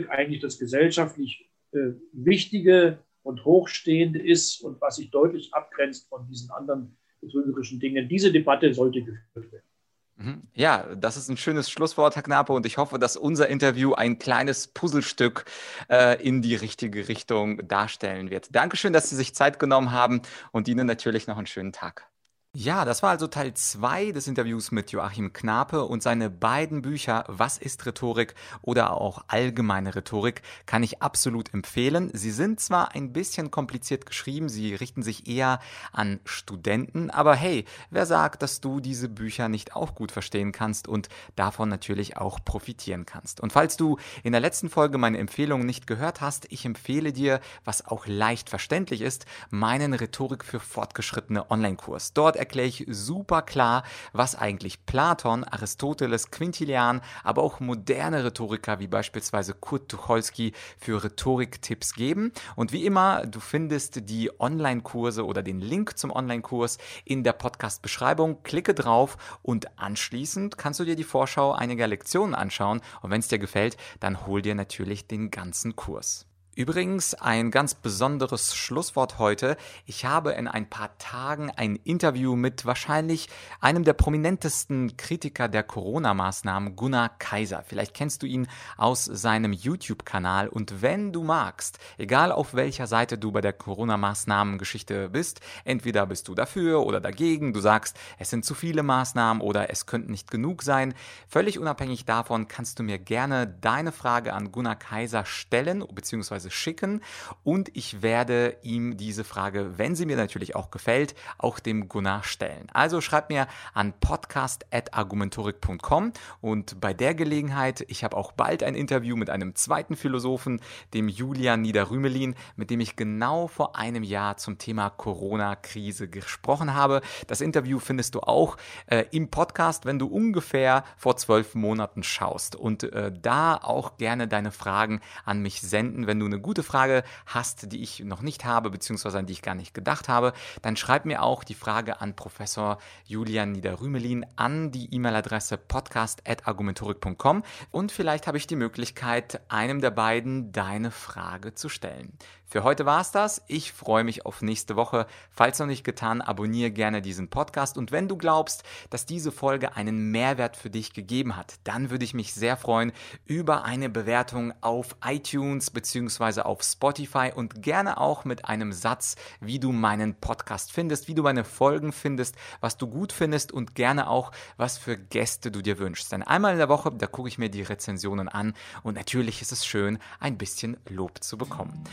eigentlich 0.09 0.41
das 0.41 0.57
gesellschaftlich 0.57 1.49
äh, 1.71 1.91
Wichtige 2.11 2.99
und 3.23 3.45
Hochstehende 3.45 4.19
ist 4.19 4.61
und 4.61 4.81
was 4.81 4.97
sich 4.97 5.09
deutlich 5.11 5.53
abgrenzt 5.53 6.07
von 6.09 6.27
diesen 6.27 6.51
anderen 6.51 6.97
betrügerischen 7.21 7.79
Dingen, 7.79 8.09
diese 8.09 8.31
Debatte 8.31 8.73
sollte 8.73 9.01
geführt 9.01 9.51
werden. 9.51 9.72
Mhm. 10.15 10.43
Ja, 10.53 10.85
das 10.95 11.17
ist 11.17 11.29
ein 11.29 11.37
schönes 11.37 11.71
Schlusswort, 11.71 12.15
Herr 12.15 12.23
Knape, 12.23 12.53
und 12.53 12.65
ich 12.65 12.77
hoffe, 12.77 12.99
dass 12.99 13.17
unser 13.17 13.47
Interview 13.47 13.93
ein 13.93 14.19
kleines 14.19 14.67
Puzzlestück 14.67 15.45
äh, 15.89 16.21
in 16.23 16.41
die 16.41 16.55
richtige 16.55 17.07
Richtung 17.07 17.67
darstellen 17.67 18.29
wird. 18.29 18.55
Dankeschön, 18.55 18.93
dass 18.93 19.09
Sie 19.09 19.15
sich 19.15 19.33
Zeit 19.33 19.59
genommen 19.59 19.91
haben 19.91 20.21
und 20.51 20.67
Ihnen 20.67 20.85
natürlich 20.85 21.25
noch 21.27 21.37
einen 21.37 21.47
schönen 21.47 21.73
Tag. 21.73 22.12
Ja, 22.55 22.85
das 22.85 23.01
war 23.01 23.09
also 23.09 23.25
Teil 23.25 23.55
2 23.55 24.11
des 24.11 24.27
Interviews 24.27 24.69
mit 24.71 24.91
Joachim 24.91 25.33
Knape 25.33 25.85
und 25.85 26.03
seine 26.03 26.29
beiden 26.29 26.83
Bücher 26.83 27.23
Was 27.27 27.57
ist 27.57 27.83
Rhetorik 27.83 28.35
oder 28.61 28.91
auch 28.91 29.23
Allgemeine 29.27 29.95
Rhetorik 29.95 30.43
kann 30.67 30.83
ich 30.83 31.01
absolut 31.01 31.51
empfehlen. 31.51 32.11
Sie 32.13 32.29
sind 32.29 32.59
zwar 32.59 32.93
ein 32.93 33.11
bisschen 33.11 33.49
kompliziert 33.49 34.05
geschrieben, 34.05 34.49
sie 34.49 34.75
richten 34.75 35.01
sich 35.01 35.27
eher 35.27 35.61
an 35.93 36.19
Studenten, 36.25 37.09
aber 37.09 37.33
hey, 37.33 37.65
wer 37.89 38.05
sagt, 38.05 38.43
dass 38.43 38.61
du 38.61 38.79
diese 38.79 39.09
Bücher 39.09 39.49
nicht 39.49 39.75
auch 39.75 39.95
gut 39.95 40.11
verstehen 40.11 40.51
kannst 40.51 40.87
und 40.87 41.09
davon 41.35 41.69
natürlich 41.69 42.17
auch 42.17 42.37
profitieren 42.45 43.07
kannst. 43.07 43.41
Und 43.41 43.51
falls 43.51 43.77
du 43.77 43.97
in 44.21 44.31
der 44.31 44.41
letzten 44.41 44.69
Folge 44.69 44.99
meine 44.99 45.17
Empfehlungen 45.17 45.65
nicht 45.65 45.87
gehört 45.87 46.21
hast, 46.21 46.45
ich 46.51 46.65
empfehle 46.65 47.13
dir, 47.13 47.39
was 47.65 47.87
auch 47.87 48.05
leicht 48.05 48.51
verständlich 48.51 49.01
ist, 49.01 49.25
meinen 49.49 49.95
Rhetorik 49.95 50.45
für 50.45 50.59
Fortgeschrittene 50.59 51.49
Online-Kurs. 51.49 52.13
Dort 52.13 52.42
erkläre 52.43 52.67
ich 52.67 52.85
super 52.89 53.41
klar, 53.41 53.83
was 54.11 54.35
eigentlich 54.35 54.85
Platon, 54.85 55.43
Aristoteles, 55.45 56.29
Quintilian, 56.29 57.01
aber 57.23 57.41
auch 57.41 57.59
moderne 57.59 58.23
Rhetoriker 58.25 58.79
wie 58.79 58.87
beispielsweise 58.87 59.53
Kurt 59.53 59.89
Tucholsky 59.89 60.51
für 60.77 61.03
Rhetoriktipps 61.03 61.93
geben. 61.93 62.33
Und 62.55 62.73
wie 62.73 62.85
immer, 62.85 63.25
du 63.25 63.39
findest 63.39 64.09
die 64.09 64.29
Online-Kurse 64.39 65.25
oder 65.25 65.41
den 65.41 65.61
Link 65.61 65.97
zum 65.97 66.11
Online-Kurs 66.11 66.79
in 67.05 67.23
der 67.23 67.33
Podcast-Beschreibung. 67.33 68.43
Klicke 68.43 68.73
drauf 68.73 69.17
und 69.41 69.79
anschließend 69.79 70.57
kannst 70.57 70.81
du 70.81 70.83
dir 70.83 70.97
die 70.97 71.03
Vorschau 71.03 71.53
einiger 71.53 71.87
Lektionen 71.87 72.35
anschauen. 72.35 72.81
Und 73.01 73.11
wenn 73.11 73.21
es 73.21 73.29
dir 73.29 73.39
gefällt, 73.39 73.77
dann 74.01 74.27
hol 74.27 74.41
dir 74.41 74.55
natürlich 74.55 75.07
den 75.07 75.31
ganzen 75.31 75.75
Kurs. 75.75 76.25
Übrigens 76.55 77.15
ein 77.15 77.49
ganz 77.49 77.73
besonderes 77.73 78.53
Schlusswort 78.53 79.17
heute. 79.17 79.57
Ich 79.87 80.05
habe 80.05 80.33
in 80.33 80.47
ein 80.47 80.69
paar 80.69 80.95
Tagen 80.99 81.49
ein 81.49 81.77
Interview 81.77 82.35
mit 82.35 82.63
wahrscheinlich 82.67 83.27
einem 83.59 83.83
der 83.83 83.93
prominentesten 83.93 84.95
Kritiker 84.95 85.47
der 85.47 85.63
Corona-Maßnahmen, 85.63 86.75
Gunnar 86.75 87.09
Kaiser. 87.17 87.63
Vielleicht 87.65 87.95
kennst 87.95 88.21
du 88.21 88.27
ihn 88.27 88.47
aus 88.77 89.05
seinem 89.05 89.51
YouTube-Kanal 89.51 90.47
und 90.47 90.83
wenn 90.83 91.11
du 91.11 91.23
magst, 91.23 91.79
egal 91.97 92.31
auf 92.31 92.53
welcher 92.53 92.85
Seite 92.85 93.17
du 93.17 93.31
bei 93.31 93.41
der 93.41 93.53
Corona-Maßnahmen-Geschichte 93.53 95.09
bist, 95.09 95.39
entweder 95.65 96.05
bist 96.05 96.27
du 96.27 96.35
dafür 96.35 96.85
oder 96.85 97.01
dagegen, 97.01 97.53
du 97.53 97.61
sagst, 97.61 97.97
es 98.19 98.29
sind 98.29 98.45
zu 98.45 98.53
viele 98.53 98.83
Maßnahmen 98.83 99.41
oder 99.41 99.71
es 99.71 99.87
könnten 99.87 100.11
nicht 100.11 100.29
genug 100.29 100.61
sein. 100.61 100.93
Völlig 101.27 101.57
unabhängig 101.57 102.05
davon 102.05 102.47
kannst 102.47 102.77
du 102.77 102.83
mir 102.83 102.99
gerne 102.99 103.47
deine 103.47 103.91
Frage 103.91 104.33
an 104.33 104.51
Gunnar 104.51 104.75
Kaiser 104.75 105.25
stellen, 105.25 105.83
beziehungsweise 105.91 106.42
beziehungsweise 106.43 106.51
schicken 106.51 107.01
und 107.43 107.69
ich 107.75 108.01
werde 108.01 108.55
ihm 108.61 108.95
diese 108.97 109.23
Frage, 109.23 109.77
wenn 109.77 109.95
sie 109.95 110.05
mir 110.05 110.17
natürlich 110.17 110.55
auch 110.55 110.71
gefällt, 110.71 111.15
auch 111.37 111.59
dem 111.59 111.87
Gunnar 111.87 112.23
stellen. 112.23 112.67
Also 112.73 112.99
schreib 113.01 113.29
mir 113.29 113.47
an 113.73 113.93
podcast.argumentorik.com 113.99 116.13
und 116.41 116.81
bei 116.81 116.93
der 116.93 117.13
Gelegenheit, 117.15 117.85
ich 117.87 118.03
habe 118.03 118.17
auch 118.17 118.33
bald 118.33 118.63
ein 118.63 118.75
Interview 118.75 119.15
mit 119.15 119.29
einem 119.29 119.55
zweiten 119.55 119.95
Philosophen, 119.95 120.59
dem 120.93 121.07
Julian 121.07 121.61
Niederrümelin, 121.61 122.35
mit 122.55 122.69
dem 122.69 122.79
ich 122.79 122.95
genau 122.95 123.47
vor 123.47 123.75
einem 123.75 124.03
Jahr 124.03 124.37
zum 124.37 124.57
Thema 124.57 124.89
Corona-Krise 124.89 126.07
gesprochen 126.07 126.73
habe. 126.73 127.01
Das 127.27 127.41
Interview 127.41 127.79
findest 127.79 128.15
du 128.15 128.21
auch 128.21 128.57
äh, 128.87 129.03
im 129.11 129.29
Podcast, 129.29 129.85
wenn 129.85 129.99
du 129.99 130.07
ungefähr 130.07 130.83
vor 130.97 131.17
zwölf 131.17 131.53
Monaten 131.55 132.03
schaust 132.03 132.55
und 132.55 132.83
äh, 132.83 133.11
da 133.11 133.57
auch 133.57 133.97
gerne 133.97 134.27
deine 134.27 134.51
Fragen 134.51 135.01
an 135.25 135.41
mich 135.41 135.61
senden, 135.61 136.07
wenn 136.07 136.19
du 136.19 136.25
eine 136.33 136.41
gute 136.41 136.63
Frage 136.63 137.03
hast, 137.25 137.71
die 137.71 137.81
ich 137.81 137.99
noch 137.99 138.21
nicht 138.21 138.45
habe, 138.45 138.69
beziehungsweise 138.69 139.19
an 139.19 139.25
die 139.25 139.33
ich 139.33 139.41
gar 139.41 139.55
nicht 139.55 139.73
gedacht 139.73 140.09
habe, 140.09 140.33
dann 140.61 140.75
schreib 140.75 141.05
mir 141.05 141.21
auch 141.21 141.43
die 141.43 141.53
Frage 141.53 142.01
an 142.01 142.15
Professor 142.15 142.79
Julian 143.05 143.51
Niederrümelin 143.51 144.25
an 144.35 144.71
die 144.71 144.93
E-Mail-Adresse 144.93 145.57
podcast.argumentorik.com 145.57 147.43
und 147.71 147.91
vielleicht 147.91 148.27
habe 148.27 148.37
ich 148.37 148.47
die 148.47 148.55
Möglichkeit, 148.55 149.41
einem 149.49 149.79
der 149.79 149.91
beiden 149.91 150.51
deine 150.51 150.91
Frage 150.91 151.53
zu 151.53 151.69
stellen. 151.69 152.17
Für 152.53 152.63
heute 152.63 152.85
war 152.85 153.01
es 153.01 153.09
das. 153.09 153.41
Ich 153.47 153.73
freue 153.73 154.03
mich 154.03 154.27
auf 154.27 154.43
nächste 154.43 154.75
Woche. 154.75 155.07
Falls 155.31 155.57
noch 155.57 155.65
nicht 155.65 155.83
getan, 155.83 156.21
abonniere 156.21 156.69
gerne 156.69 157.01
diesen 157.01 157.27
Podcast. 157.27 157.79
Und 157.79 157.91
wenn 157.91 158.07
du 158.07 158.15
glaubst, 158.15 158.61
dass 158.91 159.07
diese 159.07 159.31
Folge 159.31 159.75
einen 159.75 160.11
Mehrwert 160.11 160.55
für 160.55 160.69
dich 160.69 160.93
gegeben 160.93 161.35
hat, 161.35 161.55
dann 161.63 161.89
würde 161.89 162.05
ich 162.05 162.13
mich 162.13 162.35
sehr 162.35 162.55
freuen 162.55 162.91
über 163.25 163.63
eine 163.63 163.89
Bewertung 163.89 164.53
auf 164.61 164.95
iTunes 165.03 165.71
bzw. 165.71 166.41
auf 166.41 166.61
Spotify 166.61 167.31
und 167.35 167.63
gerne 167.63 167.97
auch 167.97 168.23
mit 168.23 168.45
einem 168.45 168.71
Satz, 168.71 169.15
wie 169.39 169.57
du 169.57 169.71
meinen 169.71 170.13
Podcast 170.13 170.71
findest, 170.71 171.07
wie 171.07 171.15
du 171.15 171.23
meine 171.23 171.45
Folgen 171.45 171.91
findest, 171.91 172.35
was 172.61 172.77
du 172.77 172.85
gut 172.85 173.13
findest 173.13 173.51
und 173.51 173.73
gerne 173.73 174.07
auch, 174.07 174.31
was 174.57 174.77
für 174.77 174.95
Gäste 174.95 175.49
du 175.49 175.63
dir 175.63 175.79
wünschst. 175.79 176.11
Denn 176.11 176.21
einmal 176.21 176.51
in 176.51 176.59
der 176.59 176.69
Woche, 176.69 176.91
da 176.91 177.07
gucke 177.07 177.29
ich 177.29 177.39
mir 177.39 177.49
die 177.49 177.63
Rezensionen 177.63 178.29
an 178.29 178.53
und 178.83 178.93
natürlich 178.93 179.41
ist 179.41 179.51
es 179.51 179.65
schön, 179.65 179.97
ein 180.19 180.37
bisschen 180.37 180.77
Lob 180.87 181.23
zu 181.23 181.35
bekommen. 181.35 181.83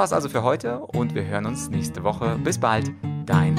Das 0.00 0.12
war's 0.12 0.24
also 0.24 0.30
für 0.30 0.42
heute 0.42 0.78
und 0.78 1.14
wir 1.14 1.26
hören 1.26 1.44
uns 1.44 1.68
nächste 1.68 2.02
Woche. 2.02 2.38
Bis 2.42 2.56
bald, 2.56 2.90
dein 3.26 3.54